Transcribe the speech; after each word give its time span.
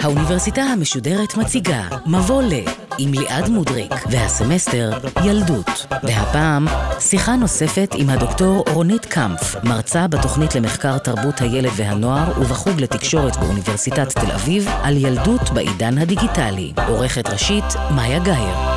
האוניברסיטה 0.00 0.62
המשודרת 0.62 1.36
מציגה 1.36 1.82
מבוא 2.06 2.42
ל 2.42 2.52
עם 2.98 3.12
ליעד 3.12 3.48
מודריק 3.48 3.94
והסמסטר 4.10 4.90
ילדות. 5.24 5.86
והפעם 6.02 6.66
שיחה 7.00 7.36
נוספת 7.36 7.94
עם 7.98 8.10
הדוקטור 8.10 8.64
רונית 8.72 9.06
קמפף, 9.06 9.64
מרצה 9.64 10.08
בתוכנית 10.08 10.54
למחקר 10.54 10.98
תרבות 10.98 11.40
הילד 11.40 11.70
והנוער 11.76 12.40
ובחוג 12.40 12.80
לתקשורת 12.80 13.36
באוניברסיטת 13.36 14.08
תל 14.08 14.32
אביב 14.32 14.68
על 14.82 14.96
ילדות 14.96 15.50
בעידן 15.50 15.98
הדיגיטלי. 15.98 16.72
עורכת 16.88 17.28
ראשית 17.28 17.64
מאיה 17.96 18.18
גאייר. 18.18 18.67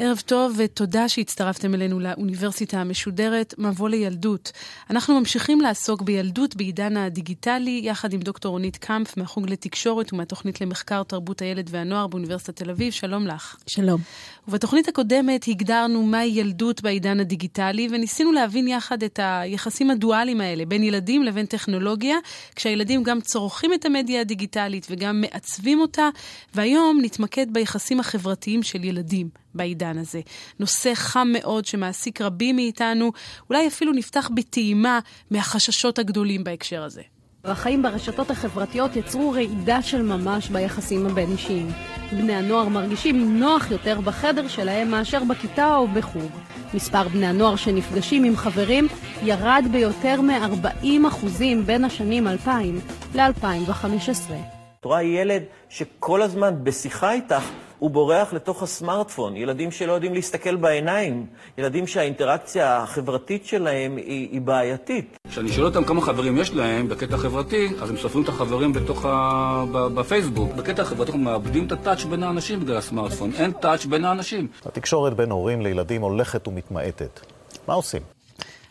ערב 0.00 0.22
טוב 0.26 0.54
ותודה 0.56 1.08
שהצטרפתם 1.08 1.74
אלינו 1.74 2.00
לאוניברסיטה 2.00 2.80
המשודרת 2.80 3.54
מבוא 3.58 3.88
לילדות. 3.88 4.52
אנחנו 4.90 5.18
ממשיכים 5.18 5.60
לעסוק 5.60 6.02
בילדות 6.02 6.56
בעידן 6.56 6.96
הדיגיטלי, 6.96 7.80
יחד 7.84 8.12
עם 8.12 8.20
דוקטור 8.20 8.50
רונית 8.50 8.76
קמפף 8.76 9.16
מהחוג 9.16 9.50
לתקשורת 9.50 10.12
ומהתוכנית 10.12 10.60
למחקר 10.60 11.02
תרבות 11.02 11.42
הילד 11.42 11.68
והנוער 11.70 12.06
באוניברסיטת 12.06 12.56
תל 12.56 12.70
אביב. 12.70 12.92
שלום 12.92 13.26
לך. 13.26 13.56
שלום. 13.66 14.00
ובתוכנית 14.48 14.88
הקודמת 14.88 15.44
הגדרנו 15.48 16.02
מהי 16.02 16.28
ילדות 16.28 16.82
בעידן 16.82 17.20
הדיגיטלי, 17.20 17.88
וניסינו 17.90 18.32
להבין 18.32 18.68
יחד 18.68 19.02
את 19.02 19.20
היחסים 19.22 19.90
הדואליים 19.90 20.40
האלה 20.40 20.64
בין 20.66 20.82
ילדים 20.82 21.22
לבין 21.22 21.46
טכנולוגיה, 21.46 22.16
כשהילדים 22.56 23.02
גם 23.02 23.20
צורכים 23.20 23.74
את 23.74 23.84
המדיה 23.84 24.20
הדיגיטלית 24.20 24.86
וגם 24.90 25.20
מעצבים 25.20 25.80
אותה, 25.80 26.08
והיום 26.54 26.98
נתמקד 27.02 27.46
ביחסים 27.52 28.00
החברתיים 28.00 28.62
של 28.62 28.84
ילדים. 28.84 29.28
בעידן 29.54 29.87
הזה. 29.96 30.20
נושא 30.60 30.94
חם 30.94 31.28
מאוד 31.32 31.64
שמעסיק 31.64 32.20
רבים 32.20 32.56
מאיתנו, 32.56 33.12
אולי 33.50 33.68
אפילו 33.68 33.92
נפתח 33.92 34.30
בטעימה 34.34 34.98
מהחששות 35.30 35.98
הגדולים 35.98 36.44
בהקשר 36.44 36.82
הזה. 36.82 37.02
החיים 37.44 37.82
ברשתות 37.82 38.30
החברתיות 38.30 38.96
יצרו 38.96 39.30
רעידה 39.30 39.82
של 39.82 40.02
ממש 40.02 40.48
ביחסים 40.48 41.06
הבין-אישיים. 41.06 41.68
בני 42.12 42.34
הנוער 42.34 42.68
מרגישים 42.68 43.38
נוח 43.38 43.70
יותר 43.70 44.00
בחדר 44.00 44.48
שלהם 44.48 44.90
מאשר 44.90 45.24
בכיתה 45.24 45.76
או 45.76 45.88
בחוג. 45.88 46.30
מספר 46.74 47.08
בני 47.08 47.26
הנוער 47.26 47.56
שנפגשים 47.56 48.24
עם 48.24 48.36
חברים 48.36 48.88
ירד 49.22 49.64
ביותר 49.72 50.20
מ-40% 50.20 51.26
בין 51.66 51.84
השנים 51.84 52.28
2000 52.28 52.80
ל-2015. 53.14 54.32
את 54.80 54.84
רואה 54.84 55.02
ילד 55.02 55.42
שכל 55.68 56.22
הזמן 56.22 56.54
בשיחה 56.64 57.12
איתך 57.12 57.42
הוא 57.78 57.90
בורח 57.90 58.32
לתוך 58.32 58.62
הסמארטפון. 58.62 59.36
ילדים 59.36 59.70
שלא 59.70 59.92
יודעים 59.92 60.14
להסתכל 60.14 60.56
בעיניים. 60.56 61.26
ילדים 61.58 61.86
שהאינטראקציה 61.86 62.76
החברתית 62.76 63.46
שלהם 63.46 63.96
היא, 63.96 64.28
היא 64.32 64.40
בעייתית. 64.40 65.16
כשאני 65.30 65.48
שואל 65.48 65.66
אותם 65.66 65.84
כמה 65.84 66.00
חברים 66.00 66.38
יש 66.38 66.52
להם 66.54 66.88
בקטע 66.88 67.16
חברתי, 67.16 67.68
אז 67.82 67.90
הם 67.90 67.96
סופרים 67.96 68.24
את 68.24 68.28
החברים 68.28 68.72
בתוך 68.72 69.04
ה... 69.04 69.64
בפייסבוק. 69.72 70.52
בקטע 70.52 70.82
החברתי 70.82 71.10
אנחנו 71.10 71.24
מאבדים 71.24 71.66
את 71.66 71.72
הטאץ' 71.72 72.04
בין 72.04 72.22
האנשים 72.22 72.60
בגלל 72.60 72.76
הסמארטפון. 72.76 73.30
אין 73.38 73.52
טאץ' 73.52 73.84
בין 73.84 74.04
האנשים. 74.04 74.48
התקשורת 74.66 75.14
בין 75.14 75.30
הורים 75.30 75.60
לילדים 75.60 76.02
הולכת 76.02 76.48
ומתמעטת. 76.48 77.20
מה 77.68 77.74
עושים? 77.74 78.17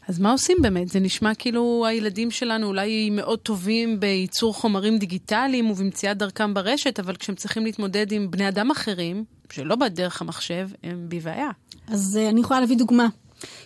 אז 0.08 0.19
מה 0.19 0.31
עושים 0.31 0.58
באמת? 0.61 0.88
זה 0.88 1.00
נשמע 1.00 1.36
כאילו 1.36 1.86
הילדים 1.88 2.31
שלנו 2.31 2.67
אולי 2.67 3.09
מאוד 3.09 3.39
טובים 3.39 4.00
בייצור 4.00 4.53
חומרים 4.53 4.97
דיגיטליים 4.97 5.72
ובמציאת 5.72 6.17
דרכם 6.17 6.53
ברשת, 6.53 6.99
אבל 6.99 7.16
כשהם 7.16 7.36
צריכים 7.36 7.66
להתמודד 7.66 8.11
עם 8.11 8.31
בני 8.31 8.47
אדם 8.47 8.72
אחרים, 8.72 9.23
שלא 9.49 9.75
בדרך 9.75 10.22
המחשב, 10.22 10.69
הם 10.83 11.05
בבעיה. 11.09 11.49
אז 11.88 12.19
uh, 12.22 12.30
אני 12.30 12.41
יכולה 12.41 12.59
להביא 12.59 12.77
דוגמה. 12.77 13.08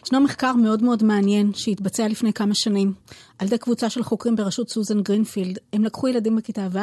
ישנו 0.06 0.20
מחקר 0.20 0.54
מאוד 0.54 0.84
מאוד 0.84 1.04
מעניין 1.04 1.54
שהתבצע 1.54 2.08
לפני 2.08 2.34
כמה 2.34 2.56
שנים 2.56 2.94
על 3.40 3.48
ידי 3.48 3.58
קבוצה 3.58 3.90
של 3.90 4.04
חוקרים 4.04 4.36
בראשות 4.36 4.70
סוזן 4.70 5.02
גרינפילד. 5.02 5.58
הם 5.74 5.84
לקחו 5.84 6.08
ילדים 6.08 6.36
בכיתה 6.36 6.68
ו' 6.72 6.80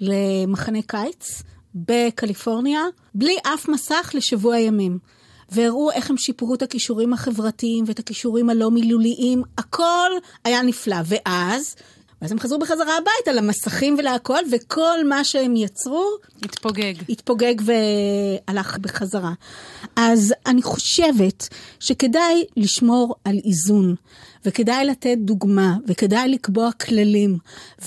למחנה 0.00 0.82
קיץ 0.86 1.42
בקליפורניה, 1.74 2.80
בלי 3.14 3.36
אף 3.54 3.68
מסך 3.68 4.10
לשבוע 4.14 4.58
ימים. 4.58 4.98
והראו 5.50 5.90
איך 5.90 6.10
הם 6.10 6.16
שיפרו 6.16 6.54
את 6.54 6.62
הכישורים 6.62 7.12
החברתיים 7.12 7.84
ואת 7.86 7.98
הכישורים 7.98 8.50
הלא 8.50 8.70
מילוליים, 8.70 9.42
הכל 9.58 10.10
היה 10.44 10.62
נפלא. 10.62 10.96
ואז, 11.04 11.76
ואז 12.22 12.32
הם 12.32 12.38
חזרו 12.38 12.58
בחזרה 12.58 12.96
הביתה 12.96 13.32
למסכים 13.32 13.96
ולהכל, 13.98 14.42
וכל 14.52 15.08
מה 15.08 15.24
שהם 15.24 15.56
יצרו... 15.56 16.06
התפוגג. 16.42 16.94
התפוגג 17.08 17.54
והלך 17.64 18.78
בחזרה. 18.78 19.32
אז 19.96 20.34
אני 20.46 20.62
חושבת 20.62 21.48
שכדאי 21.80 22.44
לשמור 22.56 23.14
על 23.24 23.36
איזון. 23.44 23.94
וכדאי 24.44 24.84
לתת 24.84 25.16
דוגמה, 25.18 25.76
וכדאי 25.86 26.28
לקבוע 26.28 26.72
כללים, 26.72 27.38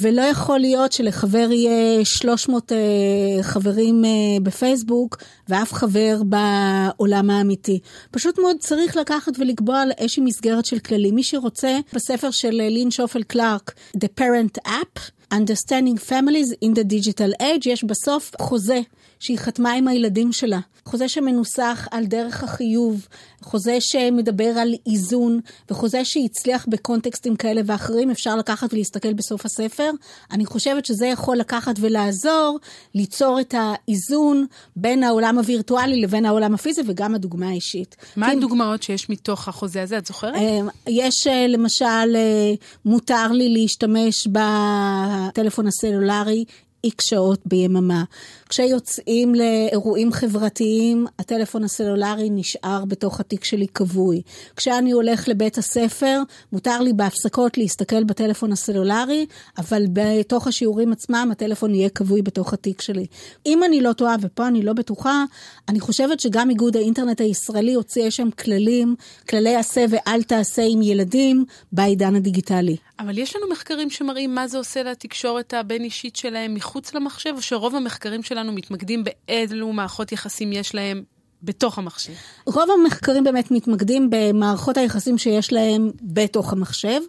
ולא 0.01 0.21
יכול 0.21 0.59
להיות 0.59 0.91
שלחבר 0.91 1.51
יהיה 1.51 2.05
300 2.05 2.71
uh, 2.71 2.75
אה, 2.75 3.43
חברים 3.43 4.03
uh, 4.03 4.43
בפייסבוק, 4.43 5.17
ואף 5.49 5.73
חבר 5.73 6.21
בעולם 6.23 7.29
האמיתי. 7.29 7.79
פשוט 8.11 8.39
מאוד 8.39 8.57
צריך 8.59 8.97
לקחת 8.97 9.31
ולקבוע 9.39 9.81
על 9.81 9.91
איזושהי 9.97 10.23
מסגרת 10.23 10.65
של 10.65 10.79
כללים. 10.79 11.15
מי 11.15 11.23
שרוצה, 11.23 11.79
בספר 11.93 12.31
של 12.31 12.61
אה, 12.61 12.69
לין 12.69 12.91
שופל 12.91 13.23
קלארק, 13.23 13.73
The 13.97 14.07
Parent 14.21 14.69
App, 14.69 14.99
Understanding 15.33 15.99
Families 16.09 16.65
in 16.65 16.73
the 16.73 16.83
Digital 16.83 17.41
Age, 17.41 17.65
יש 17.65 17.83
בסוף 17.83 18.31
חוזה 18.41 18.81
שהיא 19.23 19.37
חתמה 19.37 19.73
עם 19.73 19.87
הילדים 19.87 20.31
שלה. 20.31 20.59
חוזה 20.85 21.07
שמנוסח 21.07 21.87
על 21.91 22.05
דרך 22.05 22.43
החיוב, 22.43 23.07
חוזה 23.41 23.77
שמדבר 23.79 24.43
על 24.43 24.73
איזון, 24.87 25.39
וחוזה 25.69 26.05
שהצליח 26.05 26.65
בקונטקסטים 26.69 27.35
כאלה 27.35 27.61
ואחרים, 27.65 28.11
אפשר 28.11 28.35
לקחת 28.35 28.73
ולהסתכל 28.73 29.13
בסוף 29.13 29.45
הספר. 29.45 29.91
אני 30.31 30.45
חושבת 30.45 30.85
שזה 30.85 31.05
יכול 31.05 31.37
לקחת 31.37 31.75
ולעזור 31.79 32.59
ליצור 32.95 33.39
את 33.39 33.55
האיזון 33.57 34.45
בין 34.75 35.03
העולם 35.03 35.37
הווירטואלי 35.37 36.01
לבין 36.01 36.25
העולם 36.25 36.53
הפיזי, 36.53 36.81
וגם 36.87 37.15
הדוגמה 37.15 37.49
האישית. 37.49 37.95
מה 38.15 38.29
כי... 38.29 38.37
הדוגמאות 38.37 38.83
שיש 38.83 39.09
מתוך 39.09 39.47
החוזה 39.47 39.81
הזה? 39.83 39.97
את 39.97 40.05
זוכרת? 40.05 40.35
אה, 40.35 40.59
יש 40.87 41.27
אה, 41.27 41.47
למשל, 41.47 41.85
אה, 42.15 42.53
מותר 42.85 43.31
לי 43.31 43.49
להשתמש 43.49 44.27
בטלפון 44.27 45.67
הסלולרי 45.67 46.45
איקס 46.83 47.05
שעות 47.09 47.39
ביממה. 47.45 48.03
כשיוצאים 48.49 49.35
לאירועים 49.35 50.11
חברתיים, 50.11 51.05
הטלפון 51.19 51.63
הסלולרי 51.63 52.29
נשאר 52.29 52.85
בתוך 52.85 53.19
התיק 53.19 53.43
שלי 53.43 53.67
כבוי. 53.67 54.21
כשאני 54.55 54.91
הולך 54.91 55.27
לבית 55.27 55.57
הספר, 55.57 56.21
מותר 56.51 56.81
לי 56.81 56.93
בהפסקות 56.93 57.57
להסתכל 57.57 58.03
בטלפון 58.03 58.51
הסלולרי, 58.51 59.25
אבל 59.57 59.85
בתוך 59.93 60.47
השיעורים 60.47 60.91
עצמם 60.91 61.29
הטלפון 61.31 61.75
יהיה 61.75 61.89
כבוי 61.89 62.21
בתוך 62.21 62.53
התיק 62.53 62.81
שלי. 62.81 63.05
אם 63.45 63.63
אני 63.63 63.81
לא 63.81 63.93
טועה, 63.93 64.15
ופה 64.21 64.47
אני 64.47 64.61
לא 64.61 64.73
בטוחה, 64.73 65.23
אני 65.69 65.79
חושבת 65.79 66.19
שגם 66.19 66.49
איגוד 66.49 66.77
האינטרנט 66.77 67.21
הישראלי 67.21 67.73
הוציא 67.73 68.09
שם 68.09 68.31
כללים, 68.31 68.95
כללי 69.29 69.55
עשה 69.55 69.85
ואל 69.89 70.23
תעשה 70.23 70.61
עם 70.69 70.81
ילדים 70.81 71.45
בעידן 71.71 72.15
הדיגיטלי. 72.15 72.75
אבל 72.99 73.17
יש 73.17 73.35
לנו 73.35 73.49
מחקרים 73.49 73.89
שמראים 73.89 74.35
מה 74.35 74.47
זה 74.47 74.57
עושה 74.57 74.83
לתקשורת 74.83 75.53
הבין-אישית 75.53 76.15
שלהם 76.15 76.53
מחוץ 76.53 76.72
למחשב, 76.93 77.33
או 77.35 77.41
שרוב 77.41 77.75
המחקרים 77.75 78.23
שלנו 78.23 78.51
מתמקדים 78.51 79.03
באילו 79.03 79.73
מערכות 79.73 80.11
יחסים 80.11 80.53
יש 80.53 80.75
להם 80.75 81.03
בתוך 81.43 81.77
המחשב? 81.77 82.13
רוב 82.45 82.69
המחקרים 82.79 83.23
באמת 83.23 83.51
מתמקדים 83.51 84.09
במערכות 84.11 84.77
היחסים 84.77 85.17
שיש 85.17 85.53
להם 85.53 85.91
בתוך 86.01 86.53
המחשב. 86.53 87.01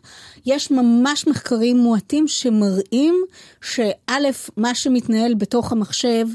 יש 0.47 0.71
ממש 0.71 1.27
מחקרים 1.27 1.77
מועטים 1.77 2.29
שמראים 2.29 3.25
שא', 3.63 4.13
מה 4.57 4.75
שמתנהל 4.75 5.35
בתוך 5.35 5.73
המחשב 5.73 6.27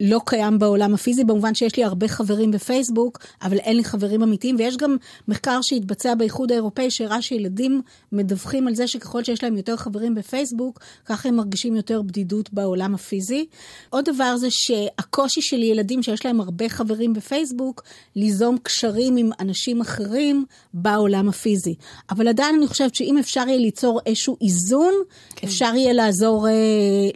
לא 0.00 0.20
קיים 0.26 0.58
בעולם 0.58 0.94
הפיזי, 0.94 1.24
במובן 1.24 1.54
שיש 1.54 1.76
לי 1.76 1.84
הרבה 1.84 2.08
חברים 2.08 2.50
בפייסבוק, 2.50 3.18
אבל 3.42 3.58
אין 3.58 3.76
לי 3.76 3.84
חברים 3.84 4.22
אמיתיים, 4.22 4.56
ויש 4.58 4.76
גם 4.76 4.96
מחקר 5.28 5.58
שהתבצע 5.62 6.14
באיחוד 6.14 6.52
האירופאי, 6.52 6.90
שהראה 6.90 7.22
שילדים 7.22 7.82
מדווחים 8.12 8.68
על 8.68 8.74
זה 8.74 8.86
שככל 8.86 9.24
שיש 9.24 9.42
להם 9.42 9.56
יותר 9.56 9.76
חברים 9.76 10.14
בפייסבוק, 10.14 10.80
ככה 11.04 11.28
הם 11.28 11.36
מרגישים 11.36 11.76
יותר 11.76 12.02
בדידות 12.02 12.52
בעולם 12.52 12.94
הפיזי. 12.94 13.46
עוד 13.90 14.04
דבר 14.04 14.36
זה 14.36 14.48
שהקושי 14.50 15.42
של 15.42 15.62
ילדים 15.62 16.02
שיש 16.02 16.26
להם 16.26 16.40
הרבה 16.40 16.68
חברים 16.68 17.12
בפייסבוק, 17.12 17.82
ליזום 18.16 18.58
קשרים 18.62 19.16
עם 19.16 19.30
אנשים 19.40 19.80
אחרים 19.80 20.44
בעולם 20.74 21.28
הפיזי. 21.28 21.74
אבל 22.10 22.28
עדיין 22.28 22.54
אני 22.54 22.66
חושבת 22.66 22.94
שאם 22.94 23.18
אפשר 23.18 23.44
יהיה 23.48 23.58
ליצור 23.58 24.00
איזשהו 24.06 24.36
איזון, 24.40 24.94
כן. 25.36 25.46
אפשר 25.46 25.72
יהיה 25.74 25.92
לעזור 25.92 26.48
אה, 26.48 26.52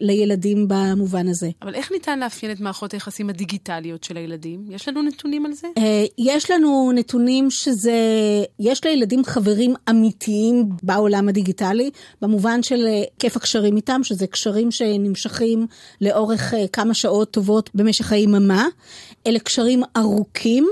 לילדים 0.01 0.67
במובן 0.69 1.29
הזה. 1.29 1.51
אבל 1.63 1.75
איך 1.75 1.93
ניתן 1.93 2.19
לאפיין 2.19 2.53
את 2.53 2.61
מערכות 2.75 2.93
היחסים 2.93 3.31
הדיגיטליות 3.31 4.05
של 4.05 4.17
הילדים? 4.17 4.65
יש 4.71 4.89
לנו 4.89 5.03
נתונים 5.03 5.47
על 5.47 5.53
זה? 5.53 5.69
אה, 5.79 6.05
יש 6.19 6.51
לנו 6.51 6.93
נתונים 6.95 7.51
שזה, 7.51 7.93
יש 8.59 8.85
לילדים 8.85 9.25
חברים 9.25 9.75
אמיתיים 9.91 10.69
בעולם 10.83 11.29
הדיגיטלי, 11.29 11.91
במובן 12.23 12.63
של 12.63 12.87
אה, 12.87 13.03
כיף 13.19 13.37
הקשרים 13.37 13.77
איתם, 13.77 14.01
שזה 14.05 14.27
קשרים 14.27 14.71
שנמשכים 14.71 15.67
לאורך 16.01 16.55
אה, 16.55 16.69
כמה 16.73 16.95
שעות 16.95 17.31
טובות 17.31 17.71
במשך 17.75 18.13
היממה. 18.13 18.67
אלה 19.27 19.39
קשרים 19.39 19.83
ארוכים, 19.97 20.69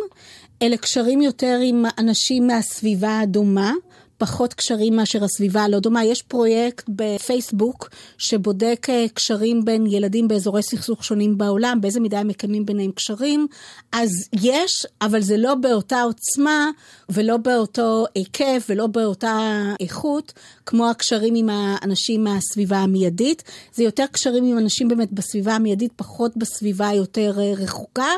אלה 0.63 0.77
קשרים 0.77 1.23
יותר 1.23 1.59
עם 1.65 1.85
אנשים 1.99 2.47
מהסביבה 2.47 3.21
הדומה. 3.21 3.73
פחות 4.19 4.55
קשרים 4.55 4.97
מאשר 4.97 5.25
הסביבה 5.25 5.63
הלא 5.63 5.79
דומה. 5.79 6.05
יש 6.05 6.23
פרויקט 6.23 6.85
בפייסבוק 6.89 7.91
שבודק 8.19 8.87
אה, 8.91 9.07
קשרים 9.15 9.65
בין 9.65 9.87
ילדים 9.87 10.29
באזורי 10.29 10.63
סכסוך 10.63 11.05
שונים 11.05 11.39
בעולם, 11.39 11.81
באיזה 11.81 12.01
מידה 12.01 12.19
הם 12.19 12.29
מקיימים 12.29 12.67
ביניהם 12.67 12.93
קשרים. 12.93 13.47
אז 13.93 14.11
יש, 14.33 14.87
אבל 15.03 15.21
זה 15.21 15.37
לא 15.37 15.55
באותה 15.55 16.03
עוצמה 16.03 16.71
ולא 17.09 17.37
באותו 17.37 18.05
היקף 18.15 18.67
ולא 18.69 18.87
באותה 18.87 19.39
איכות, 19.81 20.33
כמו 20.67 20.91
הקשרים 20.91 21.35
עם 21.35 21.49
האנשים 21.49 22.25
מהסביבה 22.25 22.77
המיידית. 22.77 23.43
זה 23.75 23.85
יותר 23.85 24.05
קשרים 24.13 24.45
עם 24.45 24.59
אנשים 24.59 24.89
באמת 24.89 25.13
בסביבה 25.13 25.55
המיידית, 25.55 25.93
פחות 25.97 26.37
בסביבה 26.37 26.89
היותר 26.89 27.35
אה, 27.41 27.53
רחוקה. 27.57 28.11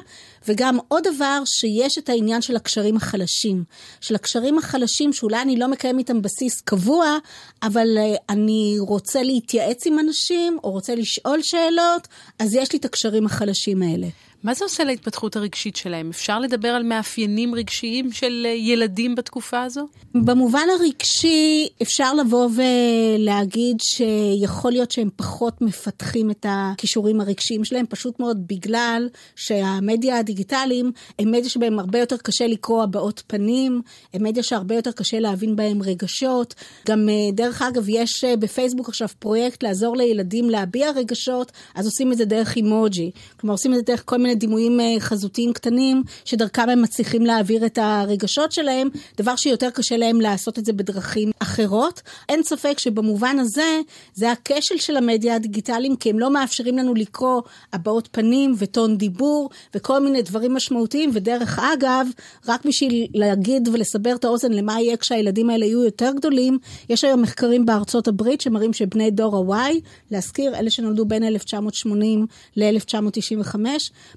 וגם 0.49 0.79
עוד 0.89 1.05
דבר, 1.15 1.43
שיש 1.47 1.99
את 1.99 2.09
העניין 2.09 2.43
של 2.43 2.57
הקשרים 2.57 2.97
החלשים. 2.97 3.65
של 4.01 4.15
הקשרים 4.15 4.59
החלשים, 4.59 5.13
שאולי 5.13 5.43
אני 5.43 5.57
לא 5.57 5.69
מקיים 5.69 5.99
איתם 5.99 6.23
בסיס 6.23 6.61
קבוע, 6.61 7.19
אבל 7.63 7.89
uh, 7.97 8.19
אני 8.29 8.77
רוצה 8.79 9.23
להתייעץ 9.23 9.87
עם 9.87 9.99
אנשים, 9.99 10.59
או 10.65 10.71
רוצה 10.71 10.95
לשאול 10.95 11.43
שאלות, 11.43 12.09
אז 12.39 12.55
יש 12.55 12.73
לי 12.73 12.79
את 12.79 12.85
הקשרים 12.85 13.27
החלשים 13.27 13.83
האלה. 13.83 14.07
מה 14.45 14.55
זה 14.55 14.65
עושה 14.65 14.85
להתפתחות 14.85 15.37
הרגשית 15.37 15.77
שלהם? 15.77 16.11
אפשר 16.11 16.39
לדבר 16.39 16.69
על 16.69 16.83
מאפיינים 16.83 17.55
רגשיים 17.55 18.13
של 18.13 18.47
אה, 18.47 18.51
ילדים 18.51 19.15
בתקופה 19.15 19.63
הזו? 19.63 19.87
במובן 20.15 20.67
הרגשי 20.79 21.69
אפשר 21.83 22.15
לבוא 22.15 22.49
ולהגיד 22.55 23.77
שיכול 23.83 24.73
להיות 24.73 24.91
שהם 24.91 25.09
פחות 25.17 25.63
מפתחים 25.63 26.31
את 26.31 26.47
הכישורים 26.49 27.21
הרגשיים 27.21 27.65
שלהם, 27.65 27.87
פשוט 27.87 28.21
מאוד 28.21 28.47
בגלל 28.47 29.09
שהמדיה 29.37 30.19
הדיגיטליים 30.19 30.93
הם 31.19 31.31
מדיה 31.31 31.49
שבהם 31.49 31.79
הרבה 31.79 31.99
יותר 31.99 32.17
קשה 32.17 32.47
לקרוא 32.47 32.83
הבעות 32.83 33.23
פנים, 33.27 33.83
הם 34.15 34.23
מדיה 34.23 34.43
שהרבה 34.43 34.75
יותר 34.75 34.93
קשה 34.93 35.19
להבין 35.19 35.57
בהם 35.57 35.83
רגשות. 35.83 36.55
גם 36.89 37.09
אה, 37.09 37.33
דרך 37.33 37.63
אגב, 37.63 37.85
יש 37.89 38.25
אה, 38.25 38.37
בפייסבוק 38.37 38.89
עכשיו 38.89 39.09
פרויקט 39.19 39.63
לעזור 39.63 39.97
לילדים 39.97 40.51
להביע 40.51 40.91
רגשות, 40.91 41.53
אז 41.75 41.87
עושים 41.87 42.13
את 42.13 42.17
זה 42.17 42.25
דרך 42.25 42.57
אימוג'י. 42.57 43.11
כלומר, 43.41 43.55
עושים 43.55 43.73
את 43.73 43.77
זה 43.77 43.83
דרך 43.83 44.03
כל 44.05 44.19
מיני 44.19 44.34
מיני 44.35 44.47
דימויים 44.47 44.81
אה, 44.81 45.01
חזותיים 45.01 45.53
קטנים, 45.53 46.03
שדרכם 46.25 46.69
הם 46.69 46.83
מצליחים 46.83 47.27
להעביר 47.27 47.67
את 47.67 47.79
הרגשות 47.83 48.53
שלהם, 48.53 48.89
דבר 49.19 49.37
שיותר 49.37 49.71
קשה 49.71 49.97
להם 49.97 50.21
לעשות 50.21 50.59
את 50.59 50.65
זה 50.65 50.73
בדרכים 50.73 51.31
אחרות. 51.39 52.03
אין 52.29 52.43
ספק 52.43 52.79
שבמובן 52.79 53.39
הזה, 53.39 53.81
זה 54.15 54.33
הכשל 54.33 54.79
של 54.79 54.97
המדיה 54.97 55.35
הדיגיטליים, 55.35 55.97
כי 55.97 56.11
הם 56.11 56.19
לא 56.19 56.31
מאפשרים 56.31 56.79
לנו 56.79 56.95
לקרוא 56.95 57.43
הבעות 57.73 58.09
פנים 58.13 58.55
וטון 58.59 58.99
דיבור 58.99 59.51
וכל 59.75 60.01
מיני 60.01 60.23
דברים 60.23 60.55
משמעותיים, 60.55 61.11
ודרך 61.13 61.59
אגב, 61.59 62.07
רק 62.49 62.65
בשביל 62.67 63.07
להגיד 63.15 63.69
ולסבר 63.73 64.15
את 64.15 64.25
האוזן 64.25 64.53
למה 64.53 64.81
יהיה 64.81 64.97
כשהילדים 64.97 65.51
האלה 65.51 65.67
יהיו 65.67 65.85
יותר 65.85 66.11
גדולים, 66.17 66.59
יש 66.89 67.05
היום 67.05 67.23
מחקרים 67.23 67.67
בארצות 67.67 68.09
הברית 68.09 68.41
שמראים 68.41 68.73
שבני 68.73 69.11
דור 69.11 69.55
ה-Y, 69.55 69.75
להזכיר, 70.11 70.59
אלה 70.59 70.71
שנולדו 70.71 71.05
בין 71.05 71.25
1980 71.25 72.27
ל-1995, 72.57 73.57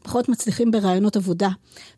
פחות 0.07 0.29
מצליחים 0.29 0.71
ברעיונות 0.71 1.15
עבודה. 1.15 1.49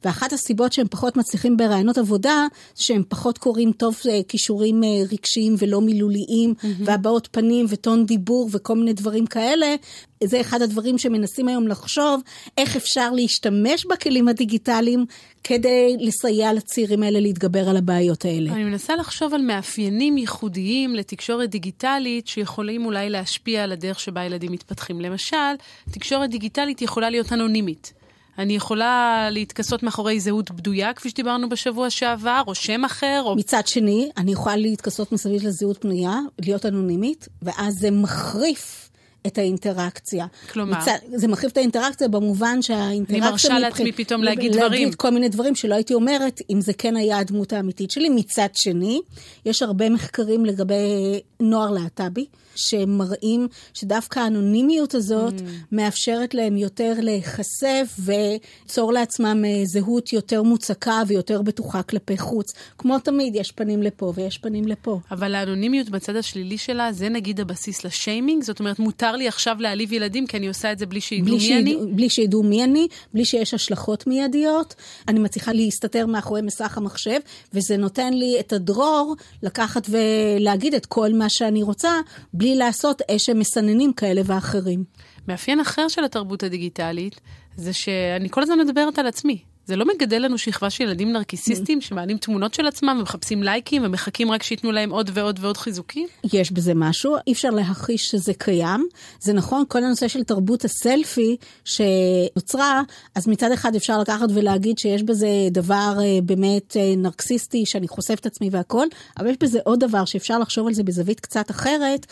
ואחת 0.04 0.34
הסיבות 0.34 0.74
שהם 0.74 0.88
פחות 0.88 1.18
מצליחים 1.18 1.58
ברעיונות 1.58 1.98
עבודה, 1.98 2.48
שהם 2.76 3.04
פחות 3.10 3.38
קוראים 3.38 3.72
טוב 3.72 3.96
אה, 4.10 4.20
כישורים 4.28 4.84
אה, 4.84 4.90
רגשיים 5.12 5.56
ולא 5.58 5.82
מילוליים, 5.82 6.54
mm-hmm. 6.58 6.66
והבעות 6.86 7.28
פנים 7.32 7.66
וטון 7.70 8.06
דיבור 8.06 8.50
וכל 8.52 8.76
מיני 8.76 8.94
דברים 8.94 9.26
כאלה. 9.26 9.76
זה 10.24 10.42
אחד 10.42 10.62
הדברים 10.62 10.98
שמנסים 10.98 11.48
היום 11.48 11.68
לחשוב, 11.68 12.22
איך 12.58 12.76
אפשר 12.76 13.12
להשתמש 13.12 13.86
בכלים 13.86 14.28
הדיגיטליים 14.28 15.06
כדי 15.44 15.96
לסייע 16.00 16.54
לצעירים 16.54 17.04
האלה 17.04 17.20
להתגבר 17.20 17.70
על 17.70 17.78
הבעיות 17.78 18.26
האלה. 18.26 18.54
אני 18.54 18.64
מנסה 18.64 18.96
לחשוב 18.96 19.34
על 19.34 19.42
מאפיינים 19.42 20.18
ייחודיים 20.18 20.96
לתקשורת 20.96 21.50
דיגיטלית 21.50 22.28
שיכולים 22.28 22.86
אולי 22.86 23.10
להשפיע 23.10 23.64
על 23.64 23.72
הדרך 23.72 24.00
שבה 24.00 24.24
ילדים 24.24 24.52
מתפתחים. 24.52 25.02
למשל, 25.02 25.56
תקשורת 25.92 26.30
דיגיטלית 26.30 26.82
יכולה 26.82 27.10
להיות 27.10 27.34
אנונימית. 27.34 27.99
אני 28.40 28.56
יכולה 28.56 29.28
להתכסות 29.32 29.84
מאחורי 29.84 30.20
זהות 30.20 30.52
בדויה, 30.52 30.94
כפי 30.94 31.10
שדיברנו 31.10 31.50
בשבוע 31.50 31.90
שעבר, 31.90 32.42
או 32.48 32.56
שם 32.56 32.86
אחר, 32.86 33.22
או... 33.26 33.36
מצד 33.36 33.68
שני, 33.68 34.10
אני 34.18 34.32
יכולה 34.32 34.56
להתכסות 34.56 35.12
מסביב 35.12 35.44
לזהות 35.44 35.86
בנויה, 35.86 36.20
להיות 36.42 36.66
אנונימית, 36.66 37.28
ואז 37.42 37.74
זה 37.74 37.92
מחריף 37.92 38.90
את 39.28 39.38
האינטראקציה. 39.38 40.26
כלומר? 40.54 40.78
מצ... 40.78 40.86
זה 41.16 41.28
מחריף 41.28 41.52
את 41.52 41.58
האינטראקציה 41.58 42.08
במובן 42.08 42.62
שהאינטראקציה... 42.62 43.24
אני 43.24 43.32
מרשה 43.32 43.50
מבח... 43.50 43.60
לעצמי 43.60 43.92
פתאום 43.92 44.24
להגיד 44.24 44.52
דברים. 44.52 44.72
להגיד 44.72 44.96
כל 44.96 45.10
מיני 45.10 45.30
דברים 45.30 45.56
שלא 45.56 45.76
הייתי 45.76 45.94
אומרת, 45.94 46.42
אם 46.50 46.62
זה 46.62 46.74
כן 46.74 46.96
היה 46.96 47.18
הדמות 47.18 47.54
האמיתית 47.54 47.92
שלי. 47.92 48.10
מצד 48.10 48.48
שני, 48.54 49.02
יש 49.46 49.62
הרבה 49.62 49.90
מחקרים 49.90 50.46
לגבי 50.46 51.20
נוער 51.40 51.72
להט"בי, 51.72 52.26
שמראים 52.60 53.48
שדווקא 53.74 54.20
האנונימיות 54.20 54.96
הזאת 54.96 55.34
mm. 55.34 55.44
מאפשרת 55.72 56.34
להם 56.34 56.58
יותר 56.58 56.94
להיחשף 56.98 57.98
וליצור 58.00 58.94
לעצמם 58.94 59.46
אה, 59.46 59.62
זהות 59.66 60.14
יותר 60.14 60.44
מוצקה 60.44 61.02
ויותר 61.08 61.42
בטוחה 61.42 61.84
כלפי 61.84 62.18
חוץ. 62.18 62.54
כמו 62.78 63.00
תמיד, 63.00 63.36
יש 63.36 63.52
פנים 63.52 63.84
לפה 63.84 64.14
ויש 64.16 64.38
פנים 64.38 64.68
לפה. 64.68 65.00
אבל 65.12 65.36
האנונימיות 65.36 65.90
בצד 65.90 66.16
השלילי 66.16 66.58
שלה, 66.58 66.92
זה 66.94 67.10
נגיד 67.10 67.40
הבסיס 67.40 67.86
לשיימינג? 67.86 68.44
זאת 68.44 68.60
אומרת, 68.60 68.80
מותר 68.80 69.16
לי 69.16 69.28
עכשיו 69.28 69.58
להעליב 69.60 69.94
ילדים 69.94 70.28
כי 70.28 70.38
אני 70.38 70.48
עושה 70.48 70.72
את 70.72 70.80
זה 70.80 70.86
בלי 70.86 71.02
שידעו 71.02 71.36
מי 71.36 71.40
שידע, 71.40 71.60
אני? 71.60 71.78
בלי 71.94 72.10
שידעו 72.10 72.44
מי 72.44 72.64
אני, 72.64 72.88
בלי 73.14 73.26
שיש 73.26 73.54
השלכות 73.54 74.08
מיידיות. 74.08 74.76
אני 75.08 75.20
מצליחה 75.20 75.54
להסתתר 75.54 76.06
מאחורי 76.06 76.42
מסך 76.42 76.78
המחשב, 76.78 77.20
וזה 77.54 77.78
נותן 77.78 78.14
לי 78.14 78.40
את 78.40 78.54
הדרור 78.54 79.16
לקחת 79.44 79.90
ולהגיד 79.90 80.74
את 80.74 80.86
כל 80.86 81.14
מה 81.14 81.30
שאני 81.30 81.64
רוצה, 81.64 81.92
בלי 82.34 82.49
לעשות 82.56 83.02
איזה 83.10 83.34
מסננים 83.34 83.94
כאלה 83.94 84.22
ואחרים. 84.26 84.84
מאפיין 85.28 85.60
אחר 85.60 85.88
של 85.88 86.04
התרבות 86.04 86.44
הדיגיטלית, 86.44 87.20
זה 87.56 87.74
שאני 87.74 88.30
כל 88.30 88.44
הזמן 88.44 88.60
מדברת 88.60 89.00
על 89.00 89.08
עצמי. 89.08 89.44
זה 89.70 89.76
לא 89.76 89.86
מגדל 89.96 90.22
לנו 90.22 90.38
שכבה 90.38 90.70
של 90.70 90.84
ילדים 90.84 91.12
נרקיסיסטים 91.12 91.82
שמעלים 91.82 92.18
תמונות 92.18 92.54
של 92.54 92.68
עצמם 92.68 92.98
ומחפשים 93.00 93.44
לייקים 93.44 93.82
ומחכים 93.86 94.32
רק 94.32 94.44
שייתנו 94.44 94.72
להם 94.72 94.90
עוד 94.90 95.12
ועוד 95.14 95.40
ועוד 95.42 95.58
חיזוקים? 95.58 96.08
יש 96.34 96.52
בזה 96.52 96.74
משהו, 96.76 97.16
אי 97.28 97.32
אפשר 97.32 97.50
להכחיש 97.50 98.08
שזה 98.08 98.34
קיים. 98.34 98.88
זה 99.20 99.34
נכון, 99.34 99.64
כל 99.68 99.84
הנושא 99.84 100.08
של 100.08 100.24
תרבות 100.24 100.66
הסלפי 100.66 101.38
שנוצרה, 101.66 102.82
אז 103.16 103.28
מצד 103.28 103.52
אחד 103.52 103.76
אפשר 103.76 104.00
לקחת 104.00 104.28
ולהגיד 104.34 104.78
שיש 104.78 105.04
בזה 105.04 105.28
דבר 105.52 105.98
אה, 106.02 106.22
באמת 106.24 106.78
אה, 106.78 106.94
נרקסיסטי, 106.98 107.66
שאני 107.66 107.88
חושף 107.88 108.20
את 108.20 108.26
עצמי 108.26 108.50
והכל, 108.52 108.86
אבל 109.18 109.30
יש 109.30 109.38
בזה 109.40 109.60
עוד 109.64 109.80
דבר 109.80 110.06
שאפשר 110.06 110.40
לחשוב 110.40 110.68
על 110.68 110.74
זה 110.74 110.84
בזווית 110.84 111.20
קצת 111.20 111.52
אחרת. 111.52 112.06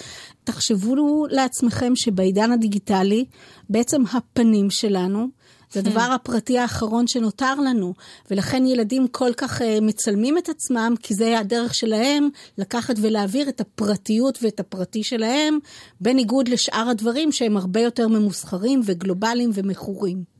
תחשבו 0.44 1.26
לעצמכם 1.30 1.96
שבעידן 1.96 2.52
הדיגיטלי, 2.52 3.26
בעצם 3.70 4.02
הפנים 4.14 4.70
שלנו, 4.70 5.37
זה 5.72 5.80
הדבר 5.80 6.10
הפרטי 6.16 6.60
האחרון 6.60 7.08
שנותר 7.08 7.56
לנו, 7.56 7.94
ולכן 8.32 8.66
ילדים 8.66 9.08
כל 9.08 9.34
כך 9.38 9.62
uh, 9.62 9.64
מצלמים 9.82 10.38
את 10.38 10.50
עצמם, 10.50 10.94
כי 11.04 11.14
זה 11.14 11.40
הדרך 11.40 11.74
שלהם 11.74 12.30
לקחת 12.58 12.96
ולהעביר 13.02 13.50
את 13.50 13.62
הפרטיות 13.62 14.40
ואת 14.42 14.60
הפרטי 14.60 15.04
שלהם, 15.04 15.60
בניגוד 16.02 16.48
לשאר 16.48 16.90
הדברים 16.90 17.32
שהם 17.32 17.58
הרבה 17.58 17.82
יותר 17.82 18.08
ממוסחרים 18.08 18.82
וגלובליים 18.86 19.50
ומכורים. 19.54 20.37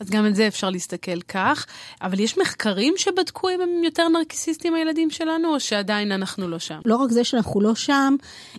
אז 0.00 0.10
גם 0.10 0.24
על 0.24 0.34
זה 0.34 0.46
אפשר 0.46 0.70
להסתכל 0.70 1.20
כך. 1.20 1.66
אבל 2.02 2.20
יש 2.20 2.38
מחקרים 2.38 2.94
שבדקו 2.96 3.48
אם 3.48 3.60
הם 3.60 3.84
יותר 3.84 4.08
נרקיסיסטים 4.08 4.74
הילדים 4.74 5.10
שלנו, 5.10 5.54
או 5.54 5.60
שעדיין 5.60 6.12
אנחנו 6.12 6.48
לא 6.48 6.58
שם? 6.58 6.80
לא 6.84 6.96
רק 6.96 7.10
זה 7.10 7.24
שאנחנו 7.24 7.60
לא 7.60 7.74
שם, 7.74 8.16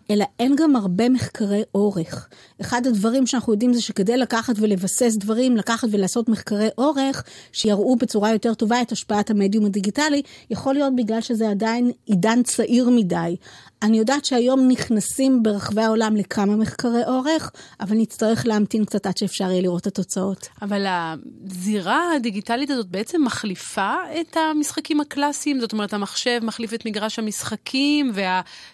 אלא 0.09 0.25
אין 0.39 0.55
גם 0.55 0.75
הרבה 0.75 1.09
מחקרי 1.09 1.61
אורך. 1.75 2.27
אחד 2.61 2.87
הדברים 2.87 3.27
שאנחנו 3.27 3.53
יודעים 3.53 3.73
זה 3.73 3.81
שכדי 3.81 4.17
לקחת 4.17 4.55
ולבסס 4.57 5.15
דברים, 5.17 5.57
לקחת 5.57 5.87
ולעשות 5.91 6.29
מחקרי 6.29 6.67
אורך, 6.77 7.23
שיראו 7.51 7.95
בצורה 7.95 8.31
יותר 8.31 8.53
טובה 8.53 8.81
את 8.81 8.91
השפעת 8.91 9.29
המדיום 9.29 9.65
הדיגיטלי, 9.65 10.21
יכול 10.49 10.73
להיות 10.73 10.95
בגלל 10.95 11.21
שזה 11.21 11.49
עדיין 11.49 11.91
עידן 12.05 12.43
צעיר 12.43 12.89
מדי. 12.89 13.35
אני 13.81 13.97
יודעת 13.97 14.25
שהיום 14.25 14.67
נכנסים 14.67 15.43
ברחבי 15.43 15.81
העולם 15.81 16.15
לכמה 16.15 16.55
מחקרי 16.55 17.03
אורך, 17.07 17.51
אבל 17.79 17.97
נצטרך 17.97 18.45
להמתין 18.45 18.85
קצת 18.85 19.05
עד 19.05 19.17
שאפשר 19.17 19.51
יהיה 19.51 19.61
לראות 19.61 19.81
את 19.81 19.87
התוצאות. 19.87 20.47
אבל 20.61 20.85
הזירה 20.87 22.15
הדיגיטלית 22.15 22.69
הזאת 22.69 22.87
בעצם 22.87 23.23
מחליפה 23.23 23.93
את 24.21 24.37
המשחקים 24.37 25.01
הקלאסיים? 25.01 25.59
זאת 25.59 25.73
אומרת, 25.73 25.93
המחשב 25.93 26.39
מחליף 26.43 26.73
את 26.73 26.85
מגרש 26.85 27.19
המשחקים, 27.19 28.11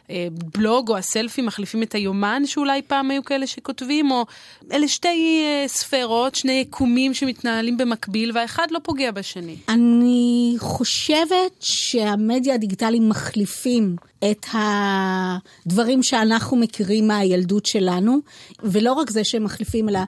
והבלוג 0.10 0.90
או 0.90 0.98
הסלפי 0.98 1.42
מחליפים 1.42 1.84
את 1.84 1.96
היומן 1.96 2.46
שאולי 2.46 2.82
פעם 2.82 3.12
היו 3.12 3.24
כאלה 3.24 3.48
שכותבים, 3.48 4.12
או 4.12 4.26
אלה 4.72 4.88
שתי 4.88 5.44
אה, 5.46 5.68
ספרות, 5.68 6.36
שני 6.36 6.52
יקומים 6.52 7.14
שמתנהלים 7.14 7.78
במקביל, 7.78 8.32
והאחד 8.36 8.68
לא 8.72 8.80
פוגע 8.84 9.12
בשני. 9.12 9.56
אני 9.70 10.56
חושבת 10.58 11.52
שהמדיה 11.60 12.54
הדיגיטליים 12.54 13.10
מחליפים 13.10 13.96
את 14.20 14.46
הדברים 14.54 16.04
שאנחנו 16.04 16.58
מכירים 16.58 17.08
מהילדות 17.08 17.66
שלנו, 17.66 18.18
ולא 18.64 18.94
רק 18.94 19.10
זה 19.10 19.24
שהם 19.24 19.44
מחליפים, 19.44 19.90
אלא 19.90 20.00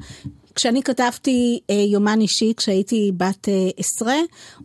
כשאני 0.59 0.83
כתבתי 0.83 1.59
אה, 1.69 1.75
יומן 1.75 2.21
אישי, 2.21 2.53
כשהייתי 2.57 3.11
בת 3.17 3.49
אה, 3.49 3.69
עשרה, 3.77 4.15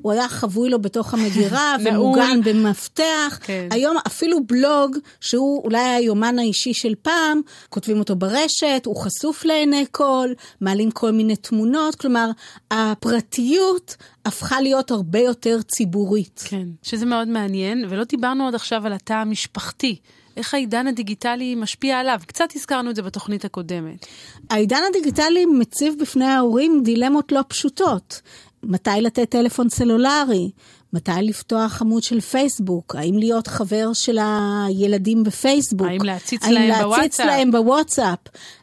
הוא 0.02 0.12
היה 0.12 0.28
חבוי 0.28 0.70
לו 0.70 0.78
בתוך 0.82 1.14
המגירה 1.14 1.76
ומוגן 1.84 2.40
במפתח. 2.44 3.38
כן. 3.40 3.68
היום 3.70 3.96
אפילו 4.06 4.46
בלוג, 4.46 4.96
שהוא 5.20 5.64
אולי 5.64 5.78
היומן 5.78 6.38
האישי 6.38 6.74
של 6.74 6.94
פעם, 7.02 7.40
כותבים 7.68 7.98
אותו 7.98 8.16
ברשת, 8.16 8.82
הוא 8.84 8.96
חשוף 8.96 9.44
לעיני 9.44 9.84
כל, 9.90 10.28
מעלים 10.60 10.90
כל 10.90 11.10
מיני 11.10 11.36
תמונות, 11.36 11.94
כלומר, 11.94 12.30
הפרטיות 12.70 13.96
הפכה 14.24 14.60
להיות 14.60 14.90
הרבה 14.90 15.18
יותר 15.18 15.62
ציבורית. 15.62 16.44
כן, 16.48 16.68
שזה 16.82 17.06
מאוד 17.06 17.28
מעניין, 17.28 17.84
ולא 17.88 18.04
דיברנו 18.04 18.48
עד 18.48 18.54
עכשיו 18.54 18.86
על 18.86 18.92
התא 18.92 19.12
המשפחתי. 19.12 19.96
איך 20.36 20.54
העידן 20.54 20.86
הדיגיטלי 20.86 21.54
משפיע 21.54 21.98
עליו? 21.98 22.20
קצת 22.26 22.48
הזכרנו 22.56 22.90
את 22.90 22.96
זה 22.96 23.02
בתוכנית 23.02 23.44
הקודמת. 23.44 24.06
העידן 24.50 24.80
הדיגיטלי 24.90 25.46
מציב 25.46 25.94
בפני 26.00 26.24
ההורים 26.24 26.82
דילמות 26.84 27.32
לא 27.32 27.40
פשוטות. 27.48 28.20
מתי 28.62 28.90
לתת 29.00 29.30
טלפון 29.30 29.68
סלולרי? 29.68 30.50
מתי 30.92 31.12
לפתוח 31.22 31.82
עמוד 31.82 32.02
של 32.02 32.20
פייסבוק? 32.20 32.96
האם 32.96 33.18
להיות 33.18 33.46
חבר 33.46 33.92
של 33.92 34.18
הילדים 34.22 35.24
בפייסבוק? 35.24 35.88
האם 35.88 36.02
להציץ 36.02 36.44
האם 36.44 36.52
להם 36.52 36.82
בוואטסאפ? 36.82 36.98
להציץ 37.02 37.20
להם 37.20 37.50
בוואטסאפ? 37.50 38.18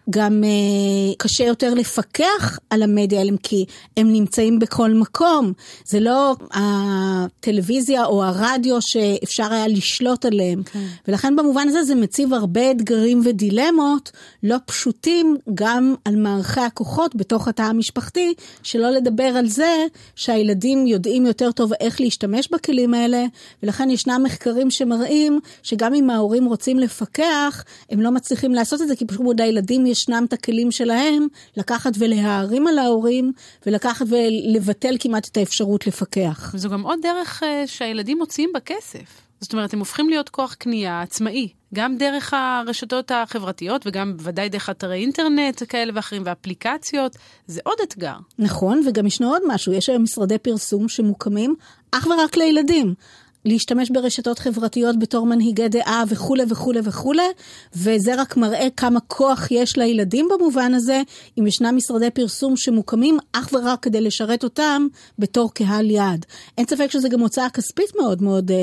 גם 0.10 0.44
אה, 0.44 1.14
קשה 1.18 1.44
יותר 1.44 1.74
לפקח 1.74 2.60
על 2.70 2.84
המדיה 2.84 3.20
האלה, 3.20 3.32
כי 3.44 3.66
הם 3.98 4.12
נמצאים 4.12 4.60
בכל 4.60 4.92
מקום. 4.92 5.54
זה 5.86 6.00
לא 6.00 6.36
הטלוויזיה 6.54 8.06
או 8.06 8.24
הרדיו 8.24 8.82
שאפשר 8.82 9.54
היה 9.54 9.68
לשלוט 9.68 10.26
עליהם. 10.26 10.64
כן. 10.64 10.86
ולכן 11.08 11.36
במובן 11.36 11.68
הזה 11.68 11.84
זה 11.84 11.96
מציב 11.96 12.34
הרבה 12.34 12.72
אתגרים 12.72 13.22
ודילמות 13.26 14.12
לא 14.44 14.58
פשוטים 14.66 15.38
גם 15.54 15.96
על 16.06 16.16
מערכי 16.16 16.62
הכוחות 16.62 17.16
בתוך 17.16 17.48
התא 17.48 17.62
המשפחתי, 17.62 18.34
שלא 18.64 18.90
לדבר 18.90 19.24
על 19.24 19.48
זה 19.48 19.86
שהילדים 20.16 20.88
יודעים 20.88 21.26
יותר 21.26 21.52
טוב 21.52 21.72
איך 21.80 22.02
להשתמש 22.02 22.50
בכלים 22.52 22.94
האלה, 22.94 23.26
ולכן 23.64 23.90
ישנם 23.90 24.22
מחקרים 24.26 24.72
שמראים 24.72 25.40
שגם 25.64 25.94
אם 25.94 26.10
ההורים 26.10 26.46
רוצים 26.46 26.80
לפקח, 26.80 27.64
הם 27.90 28.02
לא 28.02 28.12
מצליחים 28.12 28.54
לעשות 28.54 28.82
את 28.82 28.88
זה, 28.88 28.96
כי 28.96 29.06
פשוט 29.06 29.22
הילדים 29.40 29.86
ישנם 29.92 30.26
את 30.28 30.34
הכלים 30.34 30.72
שלהם, 30.72 31.28
לקחת 31.58 31.92
ולהערים 32.00 32.68
על 32.68 32.80
ההורים, 32.80 33.32
ולקחת 33.66 34.06
ולבטל 34.10 34.96
כמעט 35.00 35.28
את 35.28 35.38
האפשרות 35.38 35.88
לפקח. 35.88 36.54
זו 36.56 36.70
גם 36.70 36.82
עוד 36.82 37.00
דרך 37.02 37.44
uh, 37.44 37.46
שהילדים 37.66 38.18
מוציאים 38.18 38.52
בכסף. 38.56 39.22
זאת 39.42 39.54
אומרת, 39.54 39.74
הם 39.74 39.80
הופכים 39.80 40.10
להיות 40.10 40.30
כוח 40.30 40.54
קנייה 40.54 41.02
עצמאי, 41.02 41.50
גם 41.74 41.98
דרך 41.98 42.34
הרשתות 42.34 43.12
החברתיות 43.12 43.88
וגם 43.88 44.18
בוודאי 44.18 44.50
דרך 44.50 44.70
אתרי 44.70 45.02
אינטרנט 45.02 45.64
כאלה 45.70 45.92
ואחרים 45.96 46.22
ואפליקציות, 46.26 47.18
זה 47.48 47.62
עוד 47.64 47.78
אתגר. 47.84 48.16
נכון, 48.40 48.82
וגם 48.88 49.08
ישנו 49.08 49.30
עוד 49.30 49.42
משהו, 49.48 49.74
יש 49.74 49.90
היום 49.90 50.04
משרדי 50.04 50.38
פרסום 50.38 50.90
שמוקמים 50.90 51.56
אך 51.92 52.08
ורק 52.08 52.38
לילדים. 52.38 52.94
להשתמש 53.46 53.90
ברשתות 53.90 54.40
חברתיות 54.40 55.00
בתור 55.00 55.26
מנהיגי 55.26 55.68
דעה 55.68 56.04
וכולי 56.08 56.44
וכולי 56.50 56.80
וכולי, 56.84 57.24
וזה 57.76 58.22
רק 58.22 58.38
מראה 58.38 58.68
כמה 58.78 59.00
כוח 59.00 59.48
יש 59.52 59.78
לילדים 59.78 60.28
במובן 60.32 60.74
הזה, 60.74 61.02
אם 61.40 61.48
ישנם 61.48 61.76
משרדי 61.78 62.10
פרסום 62.10 62.58
שמוקמים 62.58 63.18
אך 63.32 63.50
ורק 63.54 63.84
כדי 63.84 64.02
לשרת 64.02 64.44
אותם 64.44 64.88
בתור 65.20 65.54
קהל 65.54 65.92
יעד. 65.92 66.26
אין 66.58 66.66
ספק 66.66 66.92
שזה 66.92 67.10
גם 67.10 67.20
הוצאה 67.20 67.50
כספית 67.50 67.92
מאוד 68.00 68.24
מאוד 68.24 68.52
אה, 68.52 68.58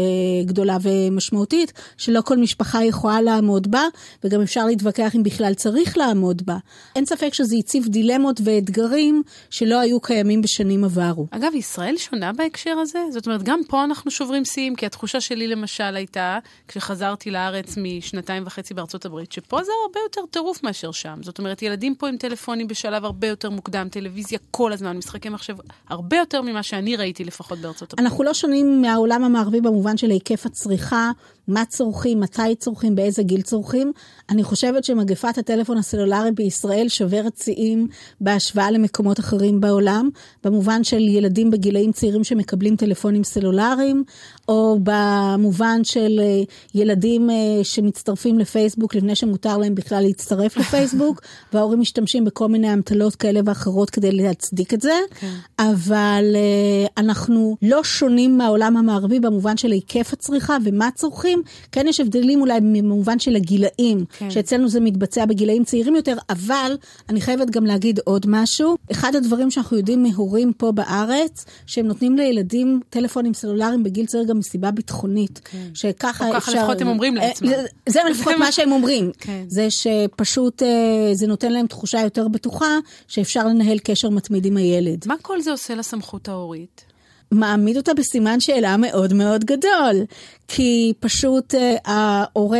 גדולה 0.44 0.76
ומשמעותית, 0.82 1.72
שלא 1.96 2.20
כל 2.20 2.36
משפחה 2.36 2.84
יכולה 2.84 3.20
לעמוד 3.20 3.70
בה, 3.70 3.82
וגם 4.24 4.42
אפשר 4.42 4.66
להתווכח 4.66 5.16
אם 5.16 5.22
בכלל 5.22 5.54
צריך 5.54 5.96
לעמוד 5.98 6.42
בה. 6.46 6.56
אין 6.96 7.06
ספק 7.06 7.34
שזה 7.34 7.56
הציב 7.58 7.88
דילמות 7.88 8.40
ואתגרים 8.44 9.22
שלא 9.50 9.80
היו 9.80 10.00
קיימים 10.00 10.42
בשנים 10.42 10.84
עברו. 10.84 11.26
אגב, 11.30 11.54
ישראל 11.54 11.96
שונה 11.96 12.32
בהקשר 12.32 12.78
הזה? 12.78 12.98
זאת 13.10 13.26
אומרת, 13.26 13.42
גם 13.42 13.60
פה 13.68 13.84
אנחנו 13.84 14.10
שוברים 14.10 14.44
שיא 14.44 14.67
מדהים, 14.68 14.76
כי 14.76 14.86
התחושה 14.86 15.20
שלי 15.20 15.46
למשל 15.46 15.96
הייתה, 15.96 16.38
כשחזרתי 16.68 17.30
לארץ 17.30 17.74
משנתיים 17.76 18.42
וחצי 18.46 18.74
בארצות 18.74 19.04
הברית, 19.04 19.32
שפה 19.32 19.64
זה 19.64 19.72
הרבה 19.86 20.00
יותר 20.04 20.20
טירוף 20.30 20.62
מאשר 20.62 20.92
שם. 20.92 21.18
זאת 21.22 21.38
אומרת, 21.38 21.62
ילדים 21.62 21.94
פה 21.94 22.08
עם 22.08 22.16
טלפונים 22.16 22.68
בשלב 22.68 23.04
הרבה 23.04 23.26
יותר 23.26 23.50
מוקדם, 23.50 23.88
טלוויזיה 23.90 24.38
כל 24.50 24.72
הזמן, 24.72 24.96
משחקי 24.96 25.28
מחשב, 25.28 25.54
הרבה 25.88 26.16
יותר 26.16 26.42
ממה 26.42 26.62
שאני 26.62 26.96
ראיתי 26.96 27.24
לפחות 27.24 27.58
בארצות 27.58 27.92
הברית. 27.92 28.06
אנחנו 28.06 28.24
לא 28.24 28.34
שונים 28.34 28.82
מהעולם 28.82 29.24
המערבי 29.24 29.60
במובן 29.60 29.96
של 29.96 30.10
היקף 30.10 30.46
הצריכה. 30.46 31.10
מה 31.48 31.64
צורכים, 31.64 32.20
מתי 32.20 32.54
צורכים, 32.58 32.94
באיזה 32.94 33.22
גיל 33.22 33.42
צורכים. 33.42 33.92
אני 34.30 34.44
חושבת 34.44 34.84
שמגפת 34.84 35.38
הטלפון 35.38 35.78
הסלולרי 35.78 36.30
בישראל 36.30 36.88
שוברת 36.88 37.36
שיאים 37.36 37.88
בהשוואה 38.20 38.70
למקומות 38.70 39.20
אחרים 39.20 39.60
בעולם, 39.60 40.08
במובן 40.44 40.84
של 40.84 41.00
ילדים 41.00 41.50
בגילאים 41.50 41.92
צעירים 41.92 42.24
שמקבלים 42.24 42.76
טלפונים 42.76 43.24
סלולריים, 43.24 44.04
או 44.48 44.78
במובן 44.82 45.84
של 45.84 46.20
אה, 46.22 46.42
ילדים 46.74 47.30
אה, 47.30 47.36
שמצטרפים 47.62 48.38
לפייסבוק 48.38 48.94
לפני 48.94 49.14
שמותר 49.14 49.58
להם 49.58 49.74
בכלל 49.74 50.02
להצטרף 50.02 50.56
לפייסבוק, 50.60 51.20
וההורים 51.52 51.80
משתמשים 51.80 52.24
בכל 52.24 52.48
מיני 52.48 52.72
אמתלות 52.72 53.14
כאלה 53.14 53.40
ואחרות 53.44 53.90
כדי 53.90 54.12
להצדיק 54.12 54.74
את 54.74 54.80
זה, 54.80 54.98
כן. 55.20 55.32
אבל 55.58 56.24
אה, 56.34 56.86
אנחנו 57.02 57.56
לא 57.62 57.84
שונים 57.84 58.38
מהעולם 58.38 58.76
המערבי 58.76 59.20
במובן 59.20 59.56
של 59.56 59.72
היקף 59.72 60.12
הצריכה 60.12 60.56
ומה 60.64 60.88
צורכים. 60.94 61.42
כן 61.72 61.86
יש 61.88 62.00
הבדלים 62.00 62.40
אולי 62.40 62.60
במובן 62.60 63.18
של 63.18 63.36
הגילאים, 63.36 64.04
כן. 64.18 64.30
שאצלנו 64.30 64.68
זה 64.68 64.80
מתבצע 64.80 65.24
בגילאים 65.26 65.64
צעירים 65.64 65.96
יותר, 65.96 66.16
אבל 66.30 66.76
אני 67.08 67.20
חייבת 67.20 67.50
גם 67.50 67.66
להגיד 67.66 68.00
עוד 68.04 68.26
משהו. 68.28 68.76
אחד 68.92 69.14
הדברים 69.14 69.50
שאנחנו 69.50 69.76
יודעים 69.76 70.02
מהורים 70.02 70.52
פה 70.52 70.72
בארץ, 70.72 71.44
שהם 71.66 71.86
נותנים 71.86 72.16
לילדים 72.16 72.80
טלפונים 72.90 73.34
סלולריים 73.34 73.82
בגיל 73.82 74.06
צעיר 74.06 74.24
גם 74.24 74.37
מסיבה 74.38 74.70
ביטחונית. 74.70 75.40
כן. 75.44 75.70
שככה 75.74 76.10
אפשר... 76.10 76.24
או 76.26 76.40
ככה 76.40 76.52
לפחות 76.52 76.80
הם 76.80 76.88
אומרים 76.88 77.18
אה, 77.18 77.26
לעצמם. 77.26 77.48
זה 77.88 78.00
לפחות 78.10 78.34
מה 78.38 78.52
שהם 78.52 78.72
אומרים. 78.72 79.10
כן. 79.18 79.44
זה 79.48 79.68
שפשוט 79.70 80.62
אה, 80.62 81.10
זה 81.12 81.26
נותן 81.26 81.52
להם 81.52 81.66
תחושה 81.66 82.00
יותר 82.00 82.28
בטוחה, 82.28 82.78
שאפשר 83.08 83.46
לנהל 83.46 83.78
קשר 83.78 84.10
מתמיד 84.10 84.46
עם 84.46 84.56
הילד. 84.56 85.04
מה 85.06 85.14
כל 85.22 85.40
זה 85.40 85.50
עושה 85.50 85.74
לסמכות 85.74 86.28
ההורית? 86.28 86.87
מעמיד 87.32 87.76
אותה 87.76 87.94
בסימן 87.94 88.40
שאלה 88.40 88.76
מאוד 88.76 89.12
מאוד 89.12 89.44
גדול. 89.44 90.04
כי 90.48 90.92
פשוט 91.00 91.54
uh, 91.54 91.58
ההורה 91.84 92.58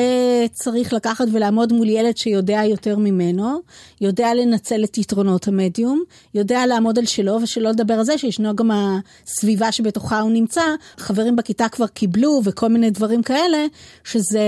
צריך 0.52 0.92
לקחת 0.92 1.24
ולעמוד 1.32 1.72
מול 1.72 1.88
ילד 1.88 2.16
שיודע 2.16 2.60
יותר 2.64 2.98
ממנו, 2.98 3.58
יודע 4.00 4.34
לנצל 4.34 4.84
את 4.84 4.98
יתרונות 4.98 5.48
המדיום, 5.48 6.02
יודע 6.34 6.66
לעמוד 6.66 6.98
על 6.98 7.06
שלו, 7.06 7.38
ושלא 7.42 7.70
לדבר 7.70 7.94
על 7.94 8.04
זה 8.04 8.18
שישנו 8.18 8.56
גם 8.56 8.70
הסביבה 8.70 9.72
שבתוכה 9.72 10.20
הוא 10.20 10.30
נמצא, 10.30 10.62
חברים 10.96 11.36
בכיתה 11.36 11.68
כבר 11.68 11.86
קיבלו 11.86 12.40
וכל 12.44 12.68
מיני 12.68 12.90
דברים 12.90 13.22
כאלה, 13.22 13.66
שזה 14.04 14.40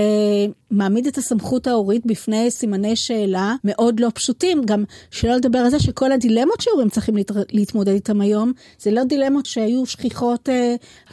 מעמיד 0.71 1.07
את 1.07 1.17
הסמכות 1.17 1.67
ההורית 1.67 2.05
בפני 2.05 2.51
סימני 2.51 2.95
שאלה 2.95 3.55
מאוד 3.63 3.99
לא 3.99 4.09
פשוטים. 4.13 4.61
גם 4.65 4.83
שלא 5.11 5.35
לדבר 5.35 5.59
על 5.59 5.69
זה 5.69 5.79
שכל 5.79 6.11
הדילמות 6.11 6.61
שהורים 6.61 6.89
צריכים 6.89 7.17
להת... 7.17 7.31
להתמודד 7.51 7.93
איתם 7.93 8.21
היום, 8.21 8.51
זה 8.79 8.91
לא 8.91 9.03
דילמות 9.03 9.45
שהיו 9.45 9.85
שכיחות. 9.85 10.49
Uh... 10.49 10.51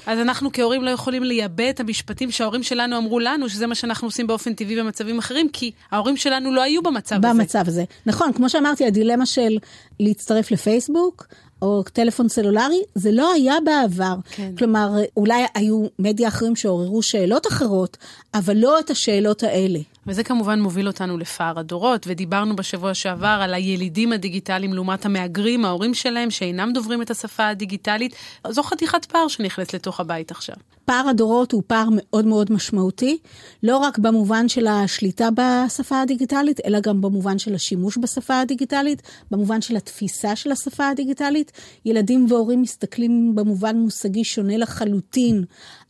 אז 0.07 0.19
אנחנו 0.19 0.53
כהורים 0.53 0.83
לא 0.83 0.91
יכולים 0.91 1.23
לייבא 1.23 1.71
את 1.71 1.81
המשפט. 1.81 2.09
משפטים 2.09 2.31
שההורים 2.31 2.63
שלנו 2.63 2.97
אמרו 2.97 3.21
לנו, 3.21 3.49
שזה 3.49 3.67
מה 3.67 3.75
שאנחנו 3.75 4.09
עושים 4.09 4.27
באופן 4.27 4.55
טבעי 4.55 4.77
במצבים 4.77 5.19
אחרים, 5.19 5.49
כי 5.49 5.71
ההורים 5.91 6.17
שלנו 6.17 6.53
לא 6.53 6.63
היו 6.63 6.83
במצב 6.83 7.17
במצב 7.17 7.29
הזה. 7.29 7.39
במצב 7.39 7.65
הזה. 7.69 7.85
נכון, 8.07 8.33
כמו 8.33 8.49
שאמרתי, 8.49 8.87
הדילמה 8.87 9.27
של 9.27 9.59
להצטרף 10.01 10.51
לפייסבוק, 10.51 11.27
או 11.63 11.83
טלפון 11.83 12.29
סלולרי, 12.29 12.83
זה 12.95 13.13
לא 13.13 13.33
היה 13.33 13.55
בעבר. 13.65 14.15
כן. 14.31 14.57
כלומר, 14.59 14.91
אולי 15.17 15.45
היו 15.55 15.87
מדיה 15.99 16.29
אחרים 16.29 16.57
שעוררו 16.57 17.03
שאלות 17.03 17.47
אחרות, 17.47 17.97
אבל 18.35 18.57
לא 18.57 18.81
את 18.81 18.91
השאלות 18.91 19.43
האלה. 19.43 19.79
וזה 20.07 20.25
כמובן 20.25 20.61
מוביל 20.61 20.87
אותנו 20.87 21.19
לפער 21.19 21.59
הדורות, 21.59 22.07
ודיברנו 22.07 22.57
בשבוע 22.57 22.95
שעבר 22.95 23.39
על 23.43 23.55
הילידים 23.55 24.13
הדיגיטליים 24.13 24.75
לעומת 24.75 25.05
המהגרים, 25.05 25.65
ההורים 25.65 25.95
שלהם, 25.95 26.31
שאינם 26.31 26.73
דוברים 26.75 27.03
את 27.03 27.11
השפה 27.11 27.49
הדיגיטלית. 27.49 28.15
זו 28.49 28.63
חתיכת 28.63 29.05
פער 29.05 29.29
שנכנס 29.29 29.75
לתוך 29.75 30.01
הבית 30.01 30.31
עכשיו. 30.31 30.57
פער 30.85 31.09
הדורות 31.09 31.53
הוא 31.53 31.63
פער 31.67 31.89
מאוד 31.93 32.27
מאוד 32.27 32.53
משמעותי, 32.53 33.19
לא 33.63 33.77
רק 33.77 33.99
במובן 33.99 34.49
של 34.49 34.67
השליטה 34.67 35.29
בשפה 35.35 36.01
הדיגיטלית, 36.01 36.61
אלא 36.65 36.81
גם 36.81 37.01
במובן 37.01 37.39
של 37.39 37.55
השימוש 37.55 37.99
בשפה 37.99 38.41
הדיגיטלית, 38.41 39.03
במובן 39.31 39.61
של 39.61 39.77
התפיסה 39.77 40.37
של 40.37 40.53
השפה 40.53 40.89
הדיגיטלית. 40.89 41.48
ילדים 41.85 42.27
והורים 42.29 42.63
מסתכלים 42.63 43.35
במובן 43.35 43.77
מושגי 43.77 44.25
שונה 44.25 44.57
לחלוטין 44.57 45.45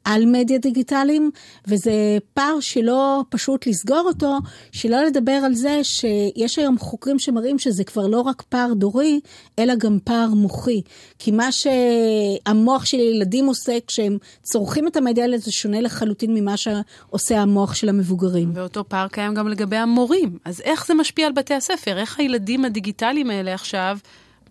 על 0.05 0.27
מדיה 0.27 0.59
דיגיטליים, 0.59 1.31
וזה 1.67 1.93
פער 2.35 2.61
שלא 2.61 3.23
פשוט 3.31 3.67
לסגור 3.67 4.03
אותו, 4.07 4.39
שלא 4.73 5.05
לדבר 5.05 5.33
על 5.33 5.55
זה 5.55 5.81
שיש 5.83 6.59
היום 6.59 6.79
חוקרים 6.79 7.19
שמראים 7.19 7.59
שזה 7.59 7.85
כבר 7.85 8.07
לא 8.07 8.21
רק 8.21 8.43
פער 8.43 8.73
דורי, 8.75 9.21
אלא 9.59 9.75
גם 9.75 9.99
פער 10.05 10.29
מוחי. 10.29 10.83
כי 11.19 11.31
מה 11.31 11.49
שהמוח 11.53 12.85
של 12.85 12.99
ילדים 12.99 13.47
עושה 13.47 13.79
כשהם 13.87 14.19
צורכים 14.43 14.89
את 14.89 14.97
המדיה 14.97 15.25
האלה 15.25 15.39
זה 15.39 15.53
שונה 15.53 15.81
לחלוטין 15.81 16.35
ממה 16.35 16.57
שעושה 16.57 17.41
המוח 17.41 17.75
של 17.75 17.89
המבוגרים. 17.89 18.53
ואותו 18.55 18.89
פער 18.89 19.09
קיים 19.09 19.35
גם 19.35 19.49
לגבי 19.49 19.77
המורים. 19.77 20.39
אז 20.45 20.61
איך 20.61 20.87
זה 20.87 20.95
משפיע 20.95 21.27
על 21.27 21.33
בתי 21.33 21.55
הספר? 21.55 21.99
איך 21.99 22.19
הילדים 22.19 22.65
הדיגיטליים 22.65 23.31
האלה 23.31 23.55
עכשיו... 23.55 23.99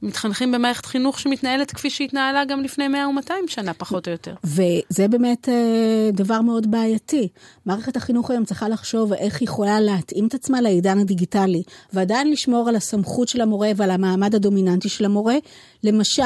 מתחנכים 0.02 0.52
במערכת 0.52 0.86
חינוך 0.86 1.20
שמתנהלת 1.20 1.72
כפי 1.72 1.90
שהתנהלה 1.90 2.46
גם 2.46 2.62
לפני 2.62 2.88
100 2.88 3.08
ו-200 3.08 3.32
שנה, 3.48 3.74
פחות 3.74 4.08
או 4.08 4.12
יותר. 4.12 4.34
וזה 4.44 5.08
באמת 5.08 5.50
אה, 5.50 6.10
דבר 6.14 6.42
מאוד 6.42 6.72
בעייתי. 6.72 7.28
מערכת 7.66 7.96
החינוך 7.96 8.32
היום 8.32 8.46
צריכה 8.46 8.70
לחשוב 8.70 9.14
איך 9.14 9.40
היא 9.42 9.48
יכולה 9.48 9.80
להתאים 9.80 10.28
את 10.28 10.34
עצמה 10.34 10.62
לעידן 10.62 11.00
הדיגיטלי, 11.00 11.64
ועדיין 11.94 12.32
לשמור 12.32 12.70
על 12.70 12.76
הסמכות 12.76 13.28
של 13.28 13.42
המורה 13.42 13.72
ועל 13.76 13.92
המעמד 13.92 14.36
הדומיננטי 14.36 14.90
של 14.90 15.06
המורה. 15.06 15.36
למשל, 15.84 16.24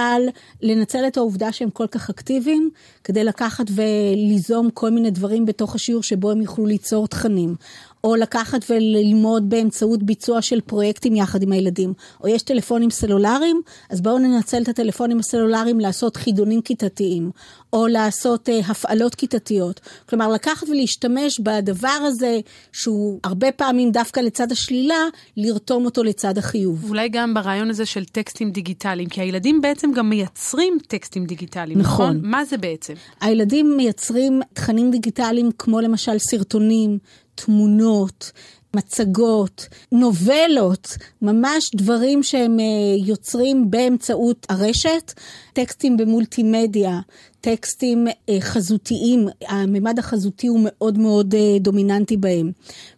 לנצל 0.62 1.08
את 1.08 1.18
העובדה 1.18 1.52
שהם 1.52 1.70
כל 1.70 1.88
כך 1.88 2.10
אקטיביים, 2.10 2.70
כדי 3.04 3.24
לקחת 3.24 3.66
וליזום 3.76 4.70
כל 4.74 4.90
מיני 4.90 5.12
דברים 5.12 5.46
בתוך 5.46 5.76
השיעור 5.76 6.04
שבו 6.04 6.32
הם 6.32 6.42
יוכלו 6.42 6.66
ליצור 6.66 7.08
תכנים. 7.08 7.56
או 8.04 8.16
לקחת 8.16 8.66
וללמוד 8.70 9.50
באמצעות 9.50 10.04
ביצוע 10.04 10.42
של 10.42 10.62
פרויקטים 10.62 11.16
יחד 11.16 11.44
עם 11.44 11.52
הילדים. 11.52 11.94
או 12.24 12.28
יש 12.28 12.42
טלפונים 12.42 12.90
סלולריים, 12.90 13.62
אז 13.90 14.02
בואו 14.02 14.20
ננצל 14.20 14.62
את 14.62 14.70
הטלפונים 14.70 15.20
הסלולריים 15.20 15.80
לעשות 15.80 16.18
חידונים 16.18 16.62
כיתתיים, 16.62 17.32
או 17.74 17.88
לעשות 17.88 18.50
uh, 18.50 18.72
הפעלות 18.72 19.16
כיתתיות. 19.16 19.80
כלומר, 20.10 20.28
לקחת 20.28 20.70
ולהשתמש 20.70 21.40
בדבר 21.40 21.88
הזה, 21.88 22.40
שהוא 22.72 23.20
הרבה 23.24 23.52
פעמים 23.52 23.92
דווקא 23.92 24.20
לצד 24.20 24.52
השלילה, 24.52 25.06
לרתום 25.38 25.86
אותו 25.86 26.04
לצד 26.04 26.38
החיוב. 26.38 26.90
אולי 26.90 27.10
גם 27.10 27.34
ברעיון 27.34 27.70
הזה 27.70 27.86
של 27.86 28.06
טקסטים 28.06 28.52
דיגיטליים, 28.52 29.10
כי 29.10 29.22
הילדים 29.22 29.62
בעצם 29.62 29.92
גם 29.92 30.10
מייצרים 30.10 30.78
טקסטים 30.88 31.26
דיגיטליים, 31.26 31.80
נכון? 31.80 32.18
נכון? 32.18 32.30
מה 32.30 32.46
זה 32.46 32.58
בעצם? 32.58 32.94
הילדים 33.22 33.78
מייצרים 33.78 34.42
תכנים 34.54 34.92
דיגיטליים 34.92 35.50
כמו 35.58 35.82
למשל 35.82 36.20
סרטונים, 36.20 37.00
תמונות, 37.36 38.32
מצגות, 38.76 39.68
נובלות, 39.92 40.98
ממש 41.22 41.72
דברים 41.76 42.24
שהם 42.24 42.60
אה, 42.60 42.66
יוצרים 43.06 43.72
באמצעות 43.72 44.46
הרשת, 44.50 45.14
טקסטים 45.54 45.98
במולטימדיה, 45.98 47.00
טקסטים 47.42 48.08
אה, 48.30 48.38
חזותיים, 48.42 49.28
הממד 49.48 50.00
החזותי 50.00 50.48
הוא 50.48 50.60
מאוד 50.64 50.98
מאוד 50.98 51.36
אה, 51.36 51.58
דומיננטי 51.60 52.18
בהם. 52.18 52.52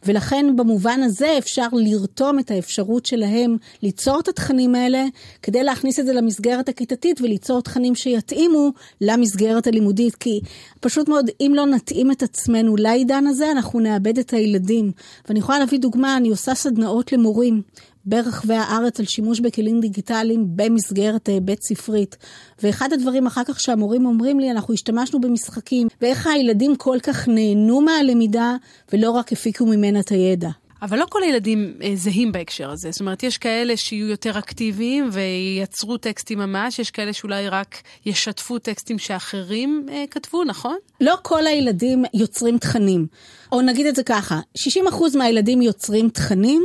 ולכן 0.06 0.46
במובן 0.56 1.00
הזה 1.04 1.38
אפשר 1.38 1.68
לרתום 1.74 2.40
את 2.40 2.52
האפשרות 2.52 3.06
שלהם 3.06 3.58
ליצור 3.82 4.20
את 4.20 4.28
התכנים 4.28 4.76
האלה, 4.76 5.06
כדי 5.42 5.64
להכניס 5.64 6.00
את 6.00 6.06
זה 6.06 6.14
למסגרת 6.14 6.70
הכיתתית 6.70 7.22
וליצור 7.22 7.62
תכנים 7.62 7.96
שיתאימו 7.96 8.70
למסגרת 9.02 9.68
הלימודית. 9.68 10.16
כי 10.16 10.40
פשוט 10.80 11.10
מאוד, 11.10 11.30
אם 11.42 11.52
לא 11.56 11.66
נתאים 11.66 12.12
את 12.12 12.24
עצמנו 12.24 12.76
לעידן 12.76 13.28
הזה, 13.28 13.52
אנחנו 13.52 13.80
נאבד 13.80 14.18
את 14.18 14.34
הילדים. 14.34 14.92
ואני 15.28 15.40
יכולה 15.40 15.60
להביא 15.60 15.80
דוגמה, 15.80 16.18
אני 16.18 16.30
עושה 16.30 16.56
סדנאות 16.56 17.12
למורים. 17.12 17.62
ברחבי 18.06 18.54
הארץ 18.54 19.00
על 19.00 19.06
שימוש 19.06 19.40
בכלים 19.40 19.80
דיגיטליים 19.80 20.46
במסגרת 20.56 21.30
אה, 21.30 21.40
בית 21.40 21.64
ספרית. 21.64 22.18
ואחד 22.64 22.94
הדברים 22.94 23.28
אחר 23.28 23.44
כך 23.44 23.60
שהמורים 23.60 24.06
אומרים 24.06 24.40
לי, 24.40 24.52
אנחנו 24.52 24.74
השתמשנו 24.74 25.22
במשחקים, 25.22 25.88
ואיך 26.02 26.28
הילדים 26.28 26.76
כל 26.76 26.98
כך 27.04 27.28
נהנו 27.28 27.82
מהלמידה 27.82 28.56
ולא 28.94 29.12
רק 29.12 29.32
הפיקו 29.32 29.66
ממנה 29.66 30.00
את 30.00 30.10
הידע. 30.10 30.50
אבל 30.84 31.00
לא 31.00 31.06
כל 31.10 31.24
הילדים 31.24 31.74
אה, 31.84 31.92
זהים 31.96 32.32
בהקשר 32.32 32.70
הזה. 32.72 32.92
זאת 32.92 33.00
אומרת, 33.00 33.24
יש 33.24 33.38
כאלה 33.38 33.78
שיהיו 33.78 34.08
יותר 34.08 34.40
אקטיביים 34.40 35.10
וייצרו 35.12 35.98
טקסטים 35.98 36.40
ממש, 36.40 36.80
יש 36.80 36.92
כאלה 36.92 37.14
שאולי 37.14 37.50
רק 37.50 37.82
ישתפו 38.06 38.60
טקסטים 38.60 39.00
שאחרים 39.00 39.86
אה, 39.92 40.04
כתבו, 40.12 40.44
נכון? 40.44 40.78
לא 41.02 41.16
כל 41.22 41.48
הילדים 41.48 42.04
יוצרים 42.14 42.58
תכנים. 42.58 43.08
או 43.52 43.62
נגיד 43.62 43.86
את 43.86 43.96
זה 43.96 44.04
ככה, 44.04 44.40
60% 44.58 45.18
מהילדים 45.18 45.62
יוצרים 45.62 46.10
תכנים, 46.10 46.64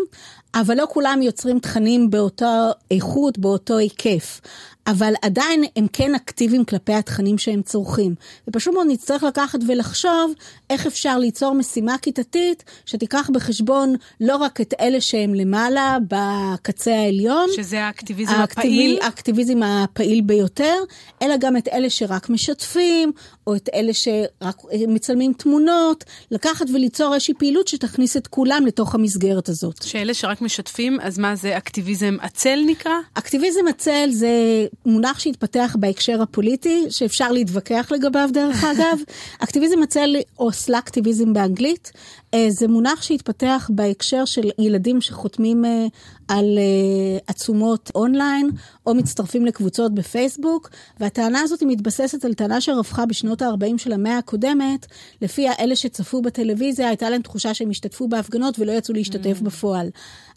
אבל 0.54 0.76
לא 0.76 0.86
כולם 0.90 1.22
יוצרים 1.22 1.58
תכנים 1.58 2.10
באותה 2.10 2.70
איכות, 2.90 3.38
באותו 3.38 3.78
היקף. 3.78 4.40
אבל 4.88 5.12
עדיין 5.22 5.64
הם 5.76 5.86
כן 5.92 6.14
אקטיביים 6.14 6.64
כלפי 6.64 6.92
התכנים 6.92 7.38
שהם 7.38 7.62
צורכים. 7.62 8.14
ופשוט 8.48 8.74
מאוד 8.74 8.86
נצטרך 8.90 9.22
לקחת 9.22 9.58
ולחשוב 9.68 10.32
איך 10.70 10.86
אפשר 10.86 11.18
ליצור 11.18 11.54
משימה 11.54 11.98
כיתתית 11.98 12.64
שתיקח 12.86 13.30
בחשבון 13.32 13.94
לא 14.20 14.36
רק 14.36 14.60
את 14.60 14.74
אלה 14.80 15.00
שהם 15.00 15.34
למעלה, 15.34 15.96
בקצה 16.08 16.94
העליון. 16.94 17.48
שזה 17.56 17.84
האקטיביזם 17.84 18.32
האקטיב... 18.32 18.58
הפעיל. 18.58 18.98
האקטיביזם 19.02 19.62
הפעיל 19.62 20.20
ביותר, 20.20 20.74
אלא 21.22 21.36
גם 21.36 21.56
את 21.56 21.68
אלה 21.68 21.90
שרק 21.90 22.30
משתפים, 22.30 23.12
או 23.46 23.56
את 23.56 23.68
אלה 23.74 23.94
שרק 23.94 24.62
מצלמים 24.88 25.32
תמונות, 25.32 26.04
לקחת 26.30 26.66
וליצור 26.74 27.14
איזושהי 27.14 27.34
פעילות 27.34 27.68
שתכניס 27.68 28.16
את 28.16 28.26
כולם 28.26 28.66
לתוך 28.66 28.94
המסגרת 28.94 29.48
הזאת. 29.48 29.82
שאלה 29.82 30.14
שרק 30.14 30.42
משתפים, 30.42 31.00
אז 31.00 31.18
מה 31.18 31.36
זה 31.36 31.56
אקטיביזם 31.56 32.16
עצל 32.20 32.58
נקרא? 32.66 32.92
אקטיביזם 33.14 33.68
עצל 33.68 34.08
זה 34.10 34.66
מונח 34.86 35.18
שהתפתח 35.18 35.76
בהקשר 35.80 36.22
הפוליטי, 36.22 36.86
שאפשר 36.90 37.32
להתווכח 37.32 37.92
לגביו 37.92 38.28
דרך 38.32 38.64
אגב. 38.72 38.98
אקטיביזם 39.38 39.82
עצל 39.82 40.16
או 40.38 40.52
סלאקטיביזם 40.52 41.32
באנגלית, 41.32 41.92
אה, 42.34 42.46
זה 42.50 42.68
מונח 42.68 43.02
שהתפתח 43.02 43.70
בהקשר 43.74 44.24
של 44.24 44.50
ילדים 44.58 45.00
שחותמים 45.00 45.64
אה, 45.64 45.86
על 46.28 46.58
אה, 46.58 47.18
עצומות 47.26 47.90
אונליין, 47.94 48.50
או 48.86 48.94
מצטרפים 48.94 49.46
לקבוצות 49.46 49.94
בפייסבוק, 49.94 50.70
והטענה 51.00 51.40
הזאת 51.40 51.62
מתבססת 51.62 52.24
על 52.24 52.34
טענה 52.34 52.60
שרווחה 52.60 53.06
בשנות 53.06 53.42
ה-40 53.42 53.78
של 53.78 53.92
המאה 53.92 54.18
הקודמת, 54.18 54.86
לפיה 55.22 55.52
אלה 55.60 55.76
שצפו 55.76 56.22
בטלוויזיה, 56.22 56.88
הייתה 56.88 57.10
להם 57.10 57.22
תחושה 57.22 57.54
שהם 57.54 57.70
השתתפו 57.70 58.08
בהפגנות 58.08 58.58
ולא 58.58 58.72
יצאו 58.72 58.94
להשתתף 58.94 59.38
mm. 59.40 59.44
בפועל. 59.44 59.88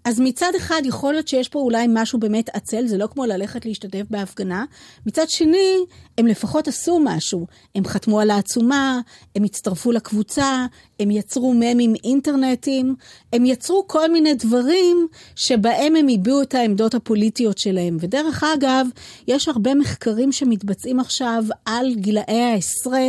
אז 0.05 0.19
מצד 0.19 0.51
אחד 0.57 0.81
יכול 0.85 1.13
להיות 1.13 1.27
שיש 1.27 1.49
פה 1.49 1.59
אולי 1.59 1.85
משהו 1.89 2.19
באמת 2.19 2.49
עצל, 2.53 2.87
זה 2.87 2.97
לא 2.97 3.07
כמו 3.07 3.25
ללכת 3.25 3.65
להשתתף 3.65 4.03
בהפגנה. 4.09 4.65
מצד 5.05 5.29
שני, 5.29 5.77
הם 6.17 6.27
לפחות 6.27 6.67
עשו 6.67 6.99
משהו. 7.03 7.47
הם 7.75 7.85
חתמו 7.85 8.19
על 8.19 8.31
העצומה, 8.31 8.99
הם 9.35 9.43
הצטרפו 9.43 9.91
לקבוצה, 9.91 10.65
הם 10.99 11.11
יצרו 11.11 11.53
ממים 11.53 11.93
אינטרנטיים, 12.03 12.95
הם 13.33 13.45
יצרו 13.45 13.87
כל 13.87 14.11
מיני 14.11 14.33
דברים 14.33 15.07
שבהם 15.35 15.95
הם 15.95 16.07
הביעו 16.13 16.41
את 16.41 16.55
העמדות 16.55 16.93
הפוליטיות 16.95 17.57
שלהם. 17.57 17.97
ודרך 17.99 18.43
אגב, 18.43 18.87
יש 19.27 19.47
הרבה 19.47 19.75
מחקרים 19.75 20.31
שמתבצעים 20.31 20.99
עכשיו 20.99 21.43
על 21.65 21.93
גילאי 21.95 22.41
העשרה, 22.41 23.07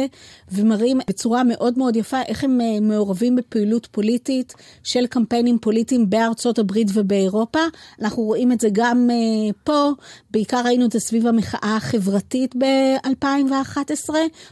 ומראים 0.53 0.99
בצורה 1.09 1.45
מאוד 1.45 1.79
מאוד 1.79 1.97
יפה 1.97 2.23
איך 2.23 2.45
הם 2.45 2.61
אה, 2.61 2.81
מעורבים 2.81 3.37
בפעילות 3.37 3.87
פוליטית 3.87 4.55
של 4.85 5.07
קמפיינים 5.07 5.59
פוליטיים 5.59 6.11
בארצות 6.11 6.59
הברית 6.59 6.82
ובאירופה. 6.95 7.61
אנחנו 8.03 8.23
רואים 8.23 8.53
את 8.53 8.61
זה 8.61 8.69
גם 8.73 9.11
uh, 9.11 9.53
פה, 9.65 9.91
בעיקר 10.31 10.63
ראינו 10.65 10.87
את 10.87 10.93
זה 10.93 11.01
סביב 11.01 11.27
המחאה 11.27 11.77
החברתית 11.77 12.55
ב-2011, 12.57 14.11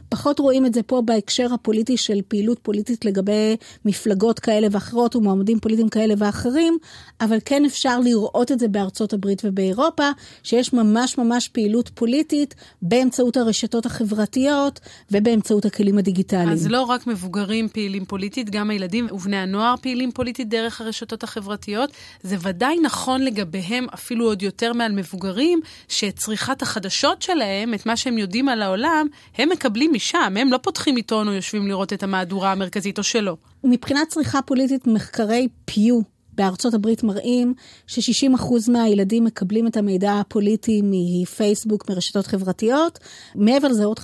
פחות 0.08 0.38
רואים 0.38 0.66
את 0.66 0.74
זה 0.74 0.82
פה 0.82 1.02
בהקשר 1.04 1.54
הפוליטי 1.54 1.96
של 1.96 2.20
פעילות 2.28 2.58
פוליטית 2.62 3.04
לגבי 3.04 3.56
מפלגות 3.84 4.38
כאלה 4.38 4.68
ואחרות 4.70 5.16
ומועמדים 5.16 5.60
פוליטיים 5.60 5.88
כאלה 5.88 6.14
ואחרים, 6.18 6.78
אבל 7.20 7.38
כן 7.44 7.64
אפשר 7.64 8.00
לראות 8.00 8.52
את 8.52 8.58
זה 8.58 8.68
בארצות 8.68 9.12
הברית 9.12 9.42
ובאירופה, 9.44 10.10
שיש 10.42 10.72
ממש 10.72 11.18
ממש 11.18 11.48
פעילות 11.48 11.90
פוליטית 11.94 12.54
באמצעות 12.82 13.36
הרשתות 13.36 13.86
החברתיות 13.86 14.80
ובאמצעות 15.10 15.64
הכלים 15.64 15.98
הדיגיטליים. 15.98 16.48
אז 16.48 16.66
לא 16.66 16.82
רק 16.82 17.06
מבוגרים 17.06 17.68
פעילים 17.68 18.04
פוליטית, 18.04 18.50
גם 18.50 18.70
הילדים 18.70 19.06
ובני 19.12 19.36
הנוער 19.36 19.74
פעילים 19.80 20.12
פוליטית 20.12 20.48
דרך 20.48 20.80
הרשתות 20.80 21.22
החברתיות. 21.22 21.90
זה 22.22 22.36
ודאי 22.40 22.78
נכון 22.80 23.22
לגביהם 23.22 23.86
אפילו 23.94 24.26
עוד 24.26 24.42
יותר 24.42 24.72
מעל 24.72 24.92
מבוגרים, 24.92 25.60
שאת 25.88 26.16
צריכת 26.16 26.62
החדשות 26.62 27.22
שלהם, 27.22 27.74
את 27.74 27.86
מה 27.86 27.96
שהם 27.96 28.18
יודעים 28.18 28.48
על 28.48 28.62
העולם, 28.62 29.06
הם 29.38 29.48
מקבלים 29.48 29.92
משם, 29.92 30.34
הם 30.40 30.52
לא 30.52 30.56
פותחים 30.56 30.96
עיתון 30.96 31.28
או 31.28 31.32
יושבים 31.32 31.68
לראות 31.68 31.92
את 31.92 32.02
המהדורה 32.02 32.52
המרכזית 32.52 32.98
או 32.98 33.02
שלא. 33.02 33.36
מבחינת 33.64 34.08
צריכה 34.08 34.42
פוליטית, 34.42 34.86
מחקרי 34.86 35.48
פיו 35.64 36.00
בארצות 36.32 36.74
הברית 36.74 37.02
מראים 37.02 37.54
ש-60% 37.86 38.70
מהילדים 38.72 39.24
מקבלים 39.24 39.66
את 39.66 39.76
המידע 39.76 40.12
הפוליטי 40.12 40.80
מפייסבוק, 40.84 41.90
מרשתות 41.90 42.26
חברתיות. 42.26 42.98
מעבר 43.34 43.68
לזה, 43.68 43.84
עוד 43.84 43.98
50% 43.98 44.02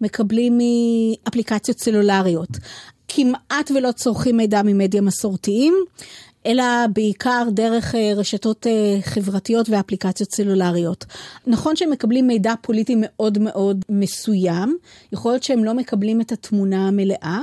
מקבלים 0.00 0.58
מאפליקציות 0.58 1.78
סלולריות. 1.78 2.48
כמעט 3.08 3.70
ולא 3.70 3.92
צורכים 3.92 4.36
מידע 4.36 4.62
ממדיה 4.62 5.00
מסורתיים. 5.00 5.74
אלא 6.46 6.64
בעיקר 6.94 7.48
דרך 7.50 7.94
אה, 7.94 8.12
רשתות 8.16 8.66
אה, 8.66 8.98
חברתיות 9.02 9.68
ואפליקציות 9.70 10.30
סלולריות. 10.32 11.04
נכון 11.46 11.76
שהם 11.76 11.90
מקבלים 11.90 12.26
מידע 12.26 12.54
פוליטי 12.60 12.94
מאוד 12.98 13.38
מאוד 13.38 13.84
מסוים, 13.88 14.76
יכול 15.12 15.32
להיות 15.32 15.42
שהם 15.42 15.64
לא 15.64 15.74
מקבלים 15.74 16.20
את 16.20 16.32
התמונה 16.32 16.88
המלאה, 16.88 17.40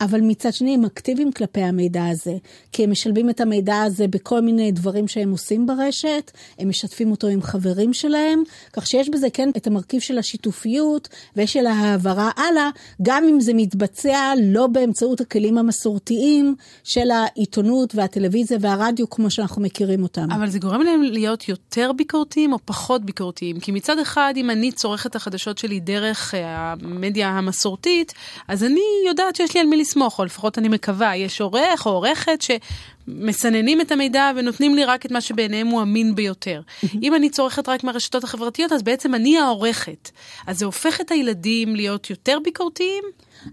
אבל 0.00 0.20
מצד 0.20 0.52
שני 0.52 0.74
הם 0.74 0.84
אקטיביים 0.84 1.32
כלפי 1.32 1.60
המידע 1.60 2.06
הזה, 2.06 2.34
כי 2.72 2.84
הם 2.84 2.90
משלבים 2.90 3.30
את 3.30 3.40
המידע 3.40 3.82
הזה 3.82 4.08
בכל 4.08 4.40
מיני 4.40 4.72
דברים 4.72 5.08
שהם 5.08 5.30
עושים 5.30 5.66
ברשת, 5.66 6.30
הם 6.58 6.68
משתפים 6.68 7.10
אותו 7.10 7.26
עם 7.26 7.42
חברים 7.42 7.92
שלהם, 7.92 8.42
כך 8.72 8.86
שיש 8.86 9.08
בזה 9.08 9.30
כן 9.30 9.50
את 9.56 9.66
המרכיב 9.66 10.00
של 10.00 10.18
השיתופיות 10.18 11.08
ושל 11.36 11.66
ההעברה 11.66 12.30
הלאה, 12.36 12.70
גם 13.02 13.24
אם 13.24 13.40
זה 13.40 13.54
מתבצע 13.54 14.32
לא 14.42 14.66
באמצעות 14.66 15.20
הכלים 15.20 15.58
המסורתיים 15.58 16.54
של 16.84 17.10
העיתונות 17.10 17.94
והטלוויזיה 17.94 18.58
והרדיו 18.60 19.10
כמו 19.10 19.30
שאנחנו 19.30 19.62
מכירים 19.62 20.02
אותם. 20.02 20.32
אבל 20.32 20.50
זה 20.50 20.58
גורם 20.58 20.82
להם 20.82 21.02
להיות 21.02 21.48
יותר 21.48 21.92
ביקורתיים 21.96 22.52
או 22.52 22.58
פחות 22.64 23.04
ביקורתיים? 23.04 23.60
כי 23.60 23.72
מצד 23.72 23.98
אחד, 23.98 24.34
אם 24.36 24.50
אני 24.50 24.72
צורכת 24.72 25.10
את 25.10 25.16
החדשות 25.16 25.58
שלי 25.58 25.80
דרך 25.80 26.34
אה, 26.34 26.72
המדיה 26.72 27.28
המסורתית, 27.28 28.14
אז 28.48 28.64
אני 28.64 28.80
יודעת 29.08 29.36
שיש 29.36 29.54
לי 29.54 29.60
על 29.60 29.66
מי 29.66 29.76
לסמוך, 29.88 30.18
או 30.18 30.24
לפחות 30.24 30.58
אני 30.58 30.68
מקווה, 30.68 31.16
יש 31.16 31.40
עורך 31.40 31.86
או 31.86 31.90
עורכת 31.90 32.42
שמסננים 32.42 33.80
את 33.80 33.92
המידע 33.92 34.30
ונותנים 34.36 34.74
לי 34.74 34.84
רק 34.84 35.06
את 35.06 35.10
מה 35.10 35.20
שבעיניהם 35.20 35.66
הוא 35.66 35.82
אמין 35.82 36.14
ביותר. 36.14 36.60
אם 37.02 37.14
אני 37.14 37.30
צורכת 37.30 37.68
רק 37.68 37.84
מהרשתות 37.84 38.24
החברתיות, 38.24 38.72
אז 38.72 38.82
בעצם 38.82 39.14
אני 39.14 39.38
העורכת. 39.38 40.10
אז 40.46 40.58
זה 40.58 40.64
הופך 40.64 41.00
את 41.00 41.10
הילדים 41.10 41.76
להיות 41.76 42.10
יותר 42.10 42.38
ביקורתיים? 42.44 43.04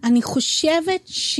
אני 0.03 0.21
חושבת 0.21 1.01
ש... 1.05 1.39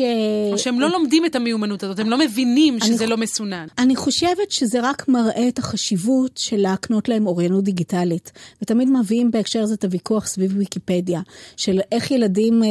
או 0.52 0.58
שהם 0.58 0.80
לא 0.80 0.90
לומדים 0.90 1.26
את 1.26 1.36
המיומנות 1.36 1.84
הזאת, 1.84 2.00
הם 2.00 2.10
לא 2.10 2.18
מבינים 2.18 2.80
שזה 2.80 3.04
אני... 3.04 3.12
לא 3.12 3.18
מסונן. 3.18 3.68
אני 3.78 3.96
חושבת 3.96 4.52
שזה 4.52 4.80
רק 4.84 5.08
מראה 5.08 5.48
את 5.48 5.60
החשיבות 5.60 6.38
של 6.38 6.58
להקנות 6.58 7.10
להם 7.10 7.28
אוריינות 7.28 7.64
דיגיטלית. 7.64 8.32
ותמיד 8.62 8.90
מביאים 8.90 9.32
בהקשר 9.32 9.62
הזה 9.62 9.74
את 9.74 9.84
הוויכוח 9.84 10.28
סביב 10.28 10.54
ויקיפדיה, 10.58 11.22
של 11.58 11.80
איך 11.92 12.12
ילדים 12.12 12.64
אה, 12.64 12.70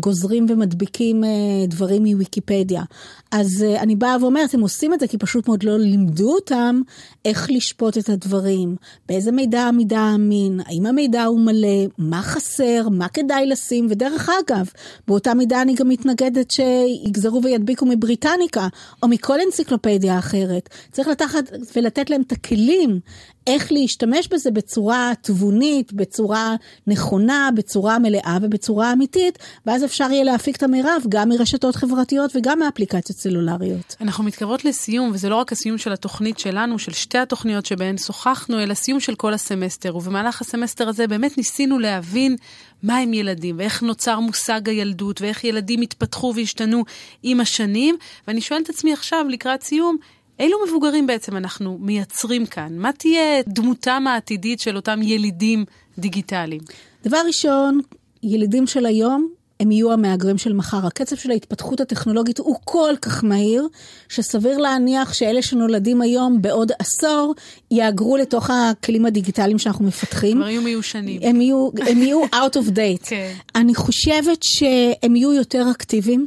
גוזרים 0.00 0.46
ומדביקים 0.48 1.24
אה, 1.24 1.30
דברים 1.68 2.04
מוויקיפדיה. 2.04 2.82
אז 3.30 3.62
אה, 3.62 3.80
אני 3.82 3.96
באה 3.96 4.16
ואומרת, 4.20 4.54
הם 4.54 4.60
עושים 4.60 4.94
את 4.94 5.00
זה 5.00 5.08
כי 5.08 5.18
פשוט 5.18 5.48
מאוד 5.48 5.62
לא 5.62 5.78
לימדו 5.78 6.34
אותם 6.34 6.80
איך 7.24 7.50
לשפוט 7.50 7.98
את 7.98 8.08
הדברים, 8.08 8.76
באיזה 9.08 9.32
מידע 9.32 9.60
המידע 9.60 10.00
אמין, 10.14 10.60
האם 10.66 10.86
המידע 10.86 11.24
הוא 11.24 11.40
מלא, 11.40 11.86
מה 11.98 12.22
חסר, 12.22 12.88
מה 12.88 13.08
כדאי 13.08 13.46
לשים, 13.46 13.86
ודרך 13.90 14.30
אגב, 14.44 14.68
באותה 15.14 15.34
מידה 15.34 15.62
אני 15.62 15.74
גם 15.74 15.88
מתנגדת 15.88 16.50
שיגזרו 16.50 17.42
וידביקו 17.42 17.86
מבריטניקה, 17.86 18.68
או 19.02 19.08
מכל 19.08 19.38
אנציקלופדיה 19.46 20.18
אחרת. 20.18 20.68
צריך 20.92 21.08
לקחת 21.08 21.44
ולתת 21.76 22.10
להם 22.10 22.22
את 22.22 22.32
הכלים 22.32 23.00
איך 23.46 23.72
להשתמש 23.72 24.28
בזה 24.28 24.50
בצורה 24.50 25.12
תבונית, 25.20 25.92
בצורה 25.92 26.54
נכונה, 26.86 27.48
בצורה 27.54 27.98
מלאה 27.98 28.38
ובצורה 28.42 28.92
אמיתית, 28.92 29.38
ואז 29.66 29.84
אפשר 29.84 30.10
יהיה 30.10 30.24
להפיק 30.24 30.56
את 30.56 30.62
המרב 30.62 31.02
גם 31.08 31.28
מרשתות 31.28 31.76
חברתיות 31.76 32.36
וגם 32.36 32.58
מאפליקציות 32.58 33.18
סלולריות. 33.18 33.96
אנחנו 34.00 34.24
מתקרבות 34.24 34.64
לסיום, 34.64 35.10
וזה 35.14 35.28
לא 35.28 35.36
רק 35.36 35.52
הסיום 35.52 35.78
של 35.78 35.92
התוכנית 35.92 36.38
שלנו, 36.38 36.78
של 36.78 36.92
שתי 36.92 37.18
התוכניות 37.18 37.66
שבהן 37.66 37.98
שוחחנו, 37.98 38.62
אלא 38.62 38.74
סיום 38.74 39.00
של 39.00 39.14
כל 39.14 39.34
הסמסטר. 39.34 39.96
ובמהלך 39.96 40.40
הסמסטר 40.40 40.88
הזה 40.88 41.06
באמת 41.06 41.38
ניסינו 41.38 41.78
להבין 41.78 42.36
מה 42.84 42.96
הם 42.96 43.14
ילדים, 43.14 43.58
ואיך 43.58 43.82
נוצר 43.82 44.20
מושג 44.20 44.68
הילדות, 44.68 45.20
ואיך 45.20 45.44
ילדים 45.44 45.80
התפתחו 45.80 46.32
והשתנו 46.36 46.84
עם 47.22 47.40
השנים. 47.40 47.96
ואני 48.28 48.40
שואלת 48.40 48.64
את 48.64 48.70
עצמי 48.70 48.92
עכשיו, 48.92 49.26
לקראת 49.28 49.62
סיום, 49.62 49.96
אילו 50.38 50.58
מבוגרים 50.66 51.06
בעצם 51.06 51.36
אנחנו 51.36 51.78
מייצרים 51.80 52.46
כאן? 52.46 52.78
מה 52.78 52.92
תהיה 52.92 53.42
דמותם 53.48 54.04
העתידית 54.06 54.60
של 54.60 54.76
אותם 54.76 55.02
ילידים 55.02 55.64
דיגיטליים? 55.98 56.60
דבר 57.04 57.18
ראשון, 57.26 57.80
ילידים 58.22 58.66
של 58.66 58.86
היום 58.86 59.28
הם 59.60 59.70
יהיו 59.70 59.92
המהגרים 59.92 60.38
של 60.38 60.52
מחר. 60.52 60.86
הקצב 60.86 61.16
של 61.16 61.30
ההתפתחות 61.30 61.80
הטכנולוגית 61.80 62.38
הוא 62.38 62.56
כל 62.64 62.94
כך 63.02 63.24
מהיר, 63.24 63.68
שסביר 64.08 64.58
להניח 64.58 65.12
שאלה 65.12 65.42
שנולדים 65.42 66.00
היום 66.00 66.42
בעוד 66.42 66.72
עשור, 66.78 67.34
יהגרו 67.70 68.16
לתוך 68.16 68.50
הכלים 68.50 69.06
הדיגיטליים 69.06 69.58
שאנחנו 69.58 69.84
מפתחים. 69.84 70.36
כבר 70.36 70.48
יהיו 70.48 70.62
מיושנים. 70.62 71.20
הם 71.24 71.40
יהיו, 71.40 71.70
הם 71.86 72.02
יהיו 72.02 72.24
out 72.42 72.54
of 72.54 72.68
date. 72.68 73.06
כן. 73.06 73.32
אני 73.54 73.74
חושבת 73.74 74.38
שהם 74.42 75.16
יהיו 75.16 75.32
יותר 75.32 75.66
אקטיביים. 75.70 76.26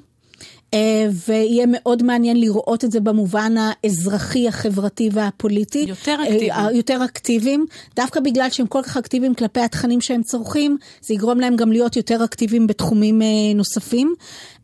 אה, 0.74 1.08
ויהיה 1.28 1.66
מאוד 1.68 2.04
מעניין 2.04 2.40
לראות 2.40 2.84
את 2.84 2.92
זה 2.92 3.00
במובן 3.00 3.56
האזרחי, 3.58 4.48
החברתי 4.48 5.10
והפוליטי. 5.14 5.86
יותר 5.88 6.16
אקטיביים. 6.24 6.52
אה, 6.52 6.72
יותר 6.72 7.06
אקטיביים. 7.06 7.66
דווקא 7.96 8.20
בגלל 8.20 8.50
שהם 8.50 8.68
כל 8.68 8.82
כך 8.84 8.98
אקטיביים 8.98 9.34
כלפי 9.34 9.60
התכנים 9.60 10.02
שהם 10.02 10.24
צורכים, 10.24 10.78
זה 11.02 11.14
יגרום 11.14 11.40
להם 11.40 11.56
גם 11.56 11.72
להיות 11.72 11.96
יותר 11.96 12.24
אקטיביים 12.24 12.68
בתחומים 12.68 13.22
אה, 13.22 13.28
נוספים. 13.56 14.14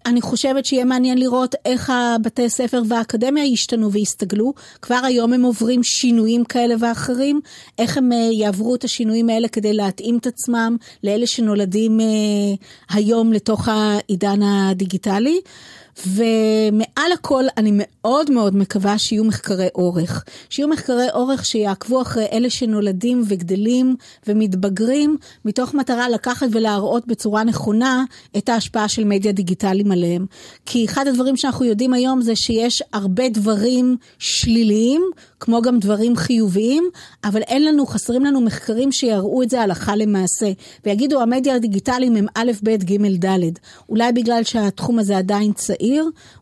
אני 0.05 0.21
חושבת 0.21 0.65
שיהיה 0.65 0.85
מעניין 0.85 1.17
לראות 1.17 1.55
איך 1.65 1.89
הבתי 1.89 2.49
ספר 2.49 2.81
והאקדמיה 2.87 3.45
ישתנו 3.45 3.91
ויסתגלו. 3.91 4.53
כבר 4.81 4.99
היום 5.03 5.33
הם 5.33 5.43
עוברים 5.43 5.83
שינויים 5.83 6.45
כאלה 6.45 6.75
ואחרים, 6.79 7.39
איך 7.79 7.97
הם 7.97 8.11
יעברו 8.31 8.75
את 8.75 8.83
השינויים 8.83 9.29
האלה 9.29 9.47
כדי 9.47 9.73
להתאים 9.73 10.17
את 10.17 10.27
עצמם 10.27 10.77
לאלה 11.03 11.27
שנולדים 11.27 11.99
היום 12.89 13.33
לתוך 13.33 13.67
העידן 13.67 14.43
הדיגיטלי. 14.43 15.41
ומעל 16.07 17.11
הכל 17.13 17.43
אני 17.57 17.71
מאוד 17.73 18.31
מאוד 18.31 18.55
מקווה 18.55 18.97
שיהיו 18.97 19.23
מחקרי 19.23 19.67
אורך. 19.75 20.23
שיהיו 20.49 20.67
מחקרי 20.67 21.07
אורך 21.13 21.45
שיעקבו 21.45 22.01
אחרי 22.01 22.25
אלה 22.31 22.49
שנולדים 22.49 23.23
וגדלים 23.27 23.95
ומתבגרים, 24.27 25.17
מתוך 25.45 25.73
מטרה 25.73 26.09
לקחת 26.09 26.47
ולהראות 26.51 27.07
בצורה 27.07 27.43
נכונה 27.43 28.03
את 28.37 28.49
ההשפעה 28.49 28.87
של 28.87 29.03
מדיה 29.03 29.31
דיגיטליים 29.31 29.91
עליהם. 29.91 30.25
כי 30.65 30.85
אחד 30.85 31.07
הדברים 31.07 31.37
שאנחנו 31.37 31.65
יודעים 31.65 31.93
היום 31.93 32.21
זה 32.21 32.35
שיש 32.35 32.83
הרבה 32.93 33.29
דברים 33.29 33.97
שליליים, 34.19 35.01
כמו 35.39 35.61
גם 35.61 35.79
דברים 35.79 36.15
חיוביים, 36.15 36.89
אבל 37.23 37.41
אין 37.41 37.65
לנו, 37.65 37.85
חסרים 37.85 38.25
לנו 38.25 38.41
מחקרים 38.41 38.91
שיראו 38.91 39.43
את 39.43 39.49
זה 39.49 39.61
הלכה 39.61 39.95
למעשה, 39.95 40.51
ויגידו 40.85 41.21
המדיה 41.21 41.55
הדיגיטליים 41.55 42.15
הם 42.15 42.25
א', 42.35 42.51
ב', 42.63 42.69
ג', 42.69 43.25
ד'. 43.25 43.39
אולי 43.89 44.11
בגלל 44.11 44.43
שהתחום 44.43 44.99
הזה 44.99 45.17
עדיין 45.17 45.53
צעיר, 45.53 45.82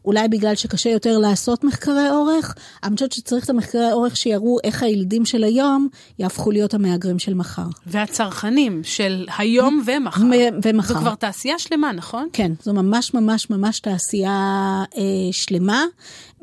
אולי 0.06 0.28
בגלל 0.28 0.56
שקשה 0.56 0.90
יותר 0.90 1.18
לעשות 1.18 1.64
מחקרי 1.64 2.10
אורך, 2.10 2.56
אני 2.84 2.96
חושבת 2.96 3.12
שצריך 3.12 3.46
את 3.46 3.50
המחקרי 3.50 3.92
אורך 3.92 4.18
שיראו 4.18 4.58
איך 4.64 4.84
הילדים 4.84 5.26
של 5.26 5.44
היום 5.44 5.88
יהפכו 6.20 6.52
להיות 6.52 6.74
המהגרים 6.74 7.20
של 7.20 7.34
מחר. 7.34 7.66
והצרכנים 7.86 8.82
של 8.84 9.26
היום 9.38 9.84
ומחר. 9.86 10.24
ומחר. 10.64 10.94
זו 10.94 11.00
כבר 11.00 11.16
תעשייה 11.16 11.60
שלמה, 11.60 11.92
נכון? 11.92 12.28
כן, 12.34 12.52
זו 12.64 12.74
ממש 12.74 13.14
ממש 13.14 13.50
ממש 13.50 13.80
תעשייה 13.80 14.84
אה, 14.98 15.04
שלמה, 15.32 15.84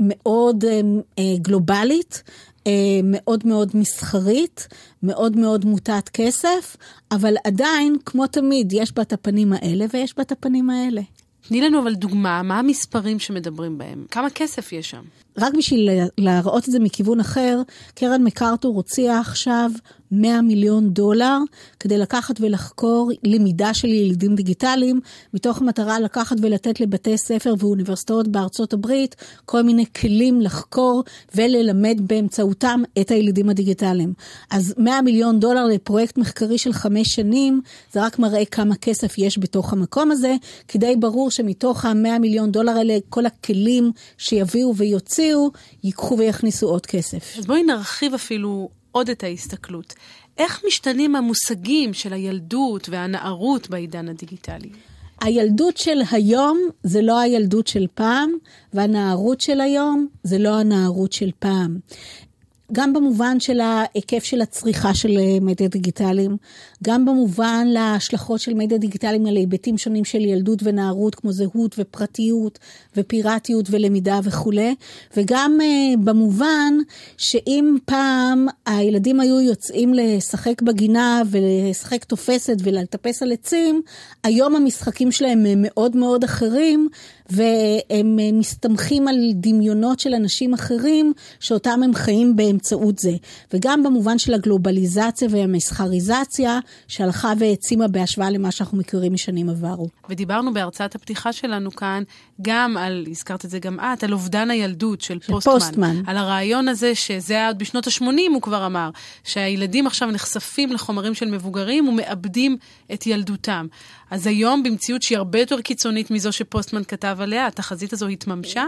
מאוד 0.00 0.64
אה, 0.64 0.80
אה, 1.18 1.34
גלובלית. 1.42 2.22
אה, 2.66 3.00
מאוד 3.04 3.46
מאוד 3.46 3.70
מסחרית, 3.74 4.68
מאוד 5.02 5.36
מאוד 5.36 5.64
מוטת 5.64 6.08
כסף, 6.12 6.76
אבל 7.12 7.34
עדיין, 7.44 7.96
כמו 8.06 8.26
תמיד, 8.26 8.72
יש 8.72 8.92
בה 8.92 9.02
את 9.02 9.12
הפנים 9.12 9.52
האלה 9.52 9.86
ויש 9.92 10.16
בה 10.16 10.22
את 10.22 10.32
הפנים 10.32 10.70
האלה. 10.70 11.00
תני 11.48 11.60
לנו 11.60 11.82
אבל 11.82 11.94
דוגמה, 11.94 12.42
מה 12.42 12.58
המספרים 12.58 13.18
שמדברים 13.18 13.78
בהם? 13.78 14.04
כמה 14.10 14.30
כסף 14.30 14.72
יש 14.72 14.90
שם? 14.90 15.02
רק 15.38 15.52
בשביל 15.58 15.88
להראות 16.18 16.64
את 16.64 16.72
זה 16.72 16.78
מכיוון 16.78 17.20
אחר, 17.20 17.62
קרן 17.94 18.22
מקארתור 18.24 18.76
הוציאה 18.76 19.20
עכשיו 19.20 19.70
100 20.12 20.42
מיליון 20.42 20.90
דולר 20.90 21.38
כדי 21.80 21.98
לקחת 21.98 22.40
ולחקור 22.40 23.10
למידה 23.24 23.74
של 23.74 23.88
ילדים 23.88 24.34
דיגיטליים, 24.34 25.00
מתוך 25.34 25.62
מטרה 25.62 26.00
לקחת 26.00 26.36
ולתת 26.42 26.80
לבתי 26.80 27.18
ספר 27.18 27.54
ואוניברסיטאות 27.58 28.28
בארצות 28.28 28.72
הברית 28.72 29.16
כל 29.44 29.62
מיני 29.62 29.84
כלים 30.00 30.40
לחקור 30.40 31.04
וללמד 31.34 32.00
באמצעותם 32.00 32.82
את 33.00 33.10
הילדים 33.10 33.48
הדיגיטליים. 33.48 34.12
אז 34.50 34.74
100 34.78 35.02
מיליון 35.02 35.40
דולר 35.40 35.64
לפרויקט 35.64 36.18
מחקרי 36.18 36.58
של 36.58 36.72
חמש 36.72 37.08
שנים, 37.08 37.60
זה 37.92 38.04
רק 38.04 38.18
מראה 38.18 38.44
כמה 38.44 38.76
כסף 38.76 39.18
יש 39.18 39.38
בתוך 39.38 39.72
המקום 39.72 40.10
הזה, 40.10 40.34
כי 40.68 40.78
די 40.78 40.96
ברור 40.96 41.30
שמתוך 41.30 41.84
ה-100 41.84 42.18
מיליון 42.18 42.52
דולר 42.52 42.72
האלה, 42.72 42.98
כל 43.08 43.26
הכלים 43.26 43.92
שיביאו 44.18 44.76
ויוציאו, 44.76 45.50
ייקחו 45.84 46.18
ויכניסו 46.18 46.66
עוד 46.66 46.86
כסף. 46.86 47.38
אז 47.38 47.46
בואי 47.46 47.62
נרחיב 47.62 48.14
אפילו 48.14 48.68
עוד 48.92 49.10
את 49.10 49.24
ההסתכלות. 49.24 49.94
איך 50.38 50.62
משתנים 50.66 51.16
המושגים 51.16 51.94
של 51.94 52.12
הילדות 52.12 52.88
והנערות 52.88 53.70
בעידן 53.70 54.08
הדיגיטלי? 54.08 54.70
הילדות 55.20 55.76
של 55.76 55.98
היום 56.10 56.58
זה 56.82 57.02
לא 57.02 57.18
הילדות 57.18 57.66
של 57.66 57.86
פעם, 57.94 58.30
והנערות 58.74 59.40
של 59.40 59.60
היום 59.60 60.06
זה 60.22 60.38
לא 60.38 60.60
הנערות 60.60 61.12
של 61.12 61.30
פעם. 61.38 61.78
גם 62.72 62.92
במובן 62.92 63.40
של 63.40 63.60
ההיקף 63.60 64.24
של 64.24 64.40
הצריכה 64.40 64.94
של 64.94 65.18
אה, 65.18 65.40
מדיה 65.40 65.68
דיגיטליים, 65.68 66.36
גם 66.84 67.04
במובן 67.04 67.66
להשלכות 67.66 68.40
של 68.40 68.54
מדיה 68.54 68.78
דיגיטליים 68.78 69.26
על 69.26 69.36
היבטים 69.36 69.78
שונים 69.78 70.04
של 70.04 70.20
ילדות 70.20 70.58
ונערות, 70.62 71.14
כמו 71.14 71.32
זהות 71.32 71.74
ופרטיות 71.78 72.58
ופיראטיות 72.96 73.66
ולמידה 73.70 74.20
וכולי, 74.24 74.74
וגם 75.16 75.58
uh, 75.60 75.96
במובן 76.04 76.74
שאם 77.16 77.76
פעם 77.84 78.46
הילדים 78.66 79.20
היו 79.20 79.40
יוצאים 79.40 79.94
לשחק 79.94 80.62
בגינה 80.62 81.22
ולשחק 81.30 82.04
תופסת 82.04 82.56
ולטפס 82.62 83.22
על 83.22 83.32
עצים, 83.32 83.82
היום 84.24 84.56
המשחקים 84.56 85.12
שלהם 85.12 85.46
הם 85.46 85.58
מאוד 85.62 85.96
מאוד 85.96 86.24
אחרים, 86.24 86.88
והם 87.30 88.18
מסתמכים 88.32 89.08
על 89.08 89.16
דמיונות 89.34 90.00
של 90.00 90.14
אנשים 90.14 90.54
אחרים, 90.54 91.12
שאותם 91.40 91.80
הם 91.84 91.94
חיים 91.94 92.36
באמצעות 92.36 92.98
זה. 92.98 93.12
וגם 93.52 93.82
במובן 93.82 94.18
של 94.18 94.34
הגלובליזציה 94.34 95.28
והמסחריזציה, 95.30 96.58
שהלכה 96.88 97.32
והעצימה 97.38 97.88
בהשוואה 97.88 98.30
למה 98.30 98.50
שאנחנו 98.50 98.78
מכירים 98.78 99.12
משנים 99.12 99.48
עברו. 99.48 99.88
ודיברנו 100.08 100.54
בהרצאת 100.54 100.94
הפתיחה 100.94 101.32
שלנו 101.32 101.70
כאן, 101.70 102.02
גם 102.42 102.76
על, 102.76 103.06
הזכרת 103.10 103.44
את 103.44 103.50
זה 103.50 103.58
גם 103.58 103.80
את, 103.80 104.04
על 104.04 104.12
אובדן 104.12 104.50
הילדות 104.50 105.00
של, 105.00 105.18
של 105.20 105.32
פוסטמן. 105.32 105.52
פוסטמן. 105.52 106.02
על 106.06 106.16
הרעיון 106.16 106.68
הזה, 106.68 106.94
שזה 106.94 107.34
היה 107.34 107.46
עוד 107.46 107.58
בשנות 107.58 107.86
ה-80, 107.86 108.04
הוא 108.34 108.42
כבר 108.42 108.66
אמר, 108.66 108.90
שהילדים 109.24 109.86
עכשיו 109.86 110.10
נחשפים 110.10 110.72
לחומרים 110.72 111.14
של 111.14 111.30
מבוגרים 111.30 111.88
ומאבדים 111.88 112.56
את 112.92 113.06
ילדותם. 113.06 113.66
אז 114.10 114.26
היום, 114.26 114.62
במציאות 114.62 115.02
שהיא 115.02 115.18
הרבה 115.18 115.40
יותר 115.40 115.60
קיצונית 115.60 116.10
מזו 116.10 116.32
שפוסטמן 116.32 116.84
כתב 116.84 117.16
עליה, 117.20 117.46
התחזית 117.46 117.92
הזו 117.92 118.06
התממשה? 118.06 118.64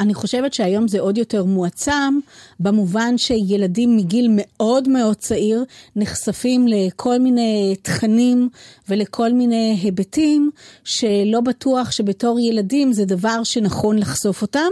אני 0.00 0.14
חושבת 0.14 0.54
שהיום 0.54 0.88
זה 0.88 1.00
עוד 1.00 1.18
יותר 1.18 1.44
מועצם, 1.44 2.18
במובן 2.60 3.18
שילדים 3.18 3.96
מגיל 3.96 4.28
מאוד 4.30 4.88
מאוד 4.88 5.16
צעיר 5.16 5.64
נחשפים 5.96 6.68
לכל 6.68 7.18
מיני 7.18 7.76
תכנים 7.82 8.48
ולכל 8.88 9.32
מיני 9.32 9.78
היבטים, 9.82 10.50
שלא 10.84 11.40
בטוח 11.40 11.90
שבתור 11.90 12.40
ילדים 12.40 12.92
זה 12.92 13.04
דבר 13.04 13.44
שנכון 13.44 13.98
לחשוף 13.98 14.42
אותם, 14.42 14.70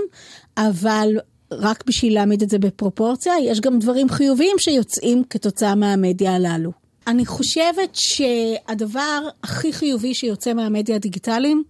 אבל 0.57 1.09
רק 1.53 1.85
בשביל 1.87 2.15
להעמיד 2.15 2.43
את 2.43 2.51
זה 2.51 2.59
בפרופורציה, 2.59 3.33
יש 3.43 3.61
גם 3.61 3.79
דברים 3.79 4.09
חיוביים 4.09 4.57
שיוצאים 4.59 5.23
כתוצאה 5.31 5.75
מהמדיה 5.75 6.35
הללו. 6.35 6.86
אני 7.07 7.27
חושבת 7.27 7.95
שהדבר 7.95 9.21
הכי 9.43 9.73
חיובי 9.73 10.15
שיוצא 10.15 10.53
מהמדיה 10.53 10.97
הדיגיטליים 10.97 11.65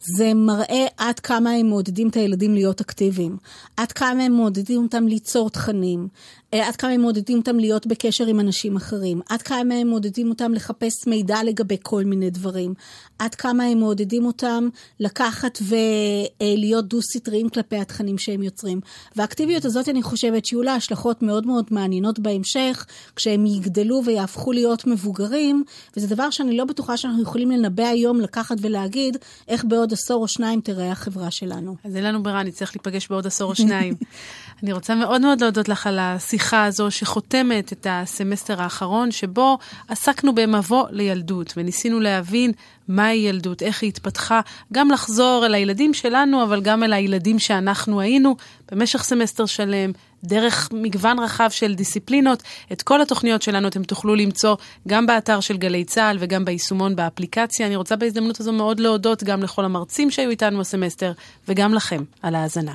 זה 0.00 0.34
מראה 0.34 0.86
עד 0.96 1.20
כמה 1.20 1.50
הם 1.50 1.66
מעודדים 1.66 2.08
את 2.08 2.16
הילדים 2.16 2.54
להיות 2.54 2.80
אקטיביים, 2.80 3.36
עד 3.76 3.92
כמה 3.92 4.22
הם 4.22 4.32
מעודדים 4.32 4.82
אותם 4.82 5.08
ליצור 5.08 5.50
תכנים, 5.50 6.08
עד 6.52 6.76
כמה 6.76 6.90
הם 6.90 7.00
מעודדים 7.00 7.38
אותם 7.38 7.58
להיות 7.58 7.86
בקשר 7.86 8.26
עם 8.26 8.40
אנשים 8.40 8.76
אחרים, 8.76 9.20
עד 9.28 9.42
כמה 9.42 9.74
הם 9.74 9.88
מעודדים 9.88 10.30
אותם 10.30 10.52
לחפש 10.52 11.06
מידע 11.06 11.42
לגבי 11.44 11.76
כל 11.82 12.04
מיני 12.04 12.30
דברים, 12.30 12.74
עד 13.18 13.34
כמה 13.34 13.64
הם 13.64 13.78
מעודדים 13.78 14.26
אותם 14.26 14.68
לקחת 15.00 15.58
ולהיות 15.62 16.88
דו-סטריים 16.88 17.48
כלפי 17.48 17.76
התכנים 17.76 18.18
שהם 18.18 18.42
יוצרים. 18.42 18.80
והאקטיביות 19.16 19.64
הזאת, 19.64 19.88
אני 19.88 20.02
חושבת 20.02 20.44
שיהיו 20.44 20.62
לה 20.62 20.74
השלכות 20.74 21.22
מאוד 21.22 21.46
מאוד 21.46 21.64
מעניינות 21.70 22.18
בהמשך, 22.18 22.86
כשהם 23.16 23.46
יגדלו 23.46 24.02
ויהפכו 24.04 24.52
להיות 24.52 24.86
מבוגרים, 24.86 25.64
וזה 25.96 26.06
דבר 26.06 26.30
שאני 26.30 26.56
לא 26.56 26.64
בטוחה 26.64 26.96
שאנחנו 26.96 27.22
יכולים 27.22 27.50
לנבא 27.50 27.84
היום, 27.86 28.20
לקחת 28.20 28.56
ולהגיד 28.60 29.16
איך 29.48 29.64
בעוד 29.64 29.87
עשור 29.92 30.22
או 30.22 30.28
שניים 30.28 30.60
תראה 30.60 30.92
החברה 30.92 31.30
שלנו. 31.30 31.76
אז 31.84 31.96
אין 31.96 32.04
לנו 32.04 32.22
ברירה, 32.22 32.42
נצטרך 32.42 32.72
להיפגש 32.76 33.08
בעוד 33.08 33.26
עשור 33.26 33.50
או 33.50 33.54
שניים. 33.54 33.94
אני 34.62 34.72
רוצה 34.72 34.94
מאוד 34.94 35.20
מאוד 35.20 35.40
להודות 35.40 35.68
לך 35.68 35.86
על 35.86 35.98
השיחה 35.98 36.64
הזו 36.64 36.90
שחותמת 36.90 37.72
את 37.72 37.86
הסמסטר 37.90 38.62
האחרון, 38.62 39.10
שבו 39.10 39.58
עסקנו 39.88 40.34
במבוא 40.34 40.86
לילדות, 40.90 41.54
וניסינו 41.56 42.00
להבין 42.00 42.52
מהי 42.88 43.16
ילדות, 43.16 43.62
איך 43.62 43.82
היא 43.82 43.88
התפתחה, 43.88 44.40
גם 44.72 44.90
לחזור 44.90 45.46
אל 45.46 45.54
הילדים 45.54 45.94
שלנו, 45.94 46.42
אבל 46.42 46.60
גם 46.60 46.82
אל 46.82 46.92
הילדים 46.92 47.38
שאנחנו 47.38 48.00
היינו 48.00 48.36
במשך 48.72 49.02
סמסטר 49.02 49.46
שלם, 49.46 49.92
דרך 50.24 50.68
מגוון 50.72 51.18
רחב 51.18 51.48
של 51.50 51.74
דיסציפלינות. 51.74 52.42
את 52.72 52.82
כל 52.82 53.02
התוכניות 53.02 53.42
שלנו 53.42 53.68
אתם 53.68 53.82
תוכלו 53.82 54.14
למצוא 54.14 54.56
גם 54.88 55.06
באתר 55.06 55.40
של 55.40 55.56
גלי 55.56 55.84
צה"ל 55.84 56.16
וגם 56.20 56.44
ביישומון 56.44 56.96
באפליקציה. 56.96 57.66
אני 57.66 57.76
רוצה 57.76 57.96
בהזדמנות 57.96 58.40
הזו 58.40 58.52
מאוד 58.52 58.80
להודות 58.80 59.22
גם 59.24 59.42
לכל 59.42 59.64
המרצים 59.64 60.10
שהיו 60.10 60.30
איתנו 60.30 60.60
הסמסטר, 60.60 61.12
וגם 61.48 61.74
לכם 61.74 62.02
על 62.22 62.34
ההאזנה. 62.34 62.74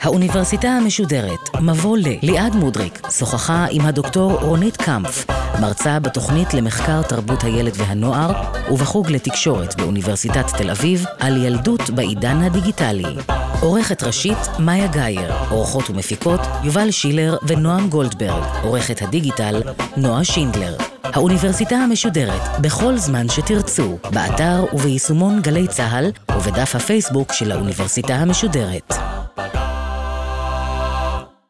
האוניברסיטה 0.00 0.68
המשודרת, 0.68 1.56
מבוא 1.60 1.98
ל. 1.98 2.02
ליעד 2.22 2.54
מודריק 2.56 3.08
שוחחה 3.10 3.66
עם 3.70 3.86
הדוקטור 3.86 4.32
רונית 4.32 4.76
קמפף, 4.76 5.26
מרצה 5.60 6.00
בתוכנית 6.00 6.54
למחקר 6.54 7.02
תרבות 7.02 7.44
הילד 7.44 7.72
והנוער 7.76 8.32
ובחוג 8.70 9.10
לתקשורת 9.10 9.80
באוניברסיטת 9.80 10.46
תל 10.56 10.70
אביב 10.70 11.04
על 11.18 11.44
ילדות 11.44 11.90
בעידן 11.90 12.42
הדיגיטלי. 12.42 13.16
עורכת 13.60 14.02
ראשית, 14.02 14.38
מאיה 14.58 14.86
גאייר, 14.86 15.32
עורכות 15.50 15.90
ומפיקות, 15.90 16.40
יובל 16.62 16.90
שילר 16.90 17.36
ונועם 17.46 17.88
גולדברג, 17.88 18.42
עורכת 18.62 19.02
הדיגיטל, 19.02 19.62
נועה 19.96 20.24
שינדלר. 20.24 20.91
האוניברסיטה 21.04 21.76
המשודרת, 21.76 22.60
בכל 22.60 22.96
זמן 22.96 23.28
שתרצו, 23.28 23.98
באתר 24.12 24.64
וביישומון 24.72 25.40
גלי 25.42 25.68
צה"ל 25.68 26.10
ובדף 26.36 26.74
הפייסבוק 26.74 27.32
של 27.32 27.52
האוניברסיטה 27.52 28.14
המשודרת. 28.14 28.94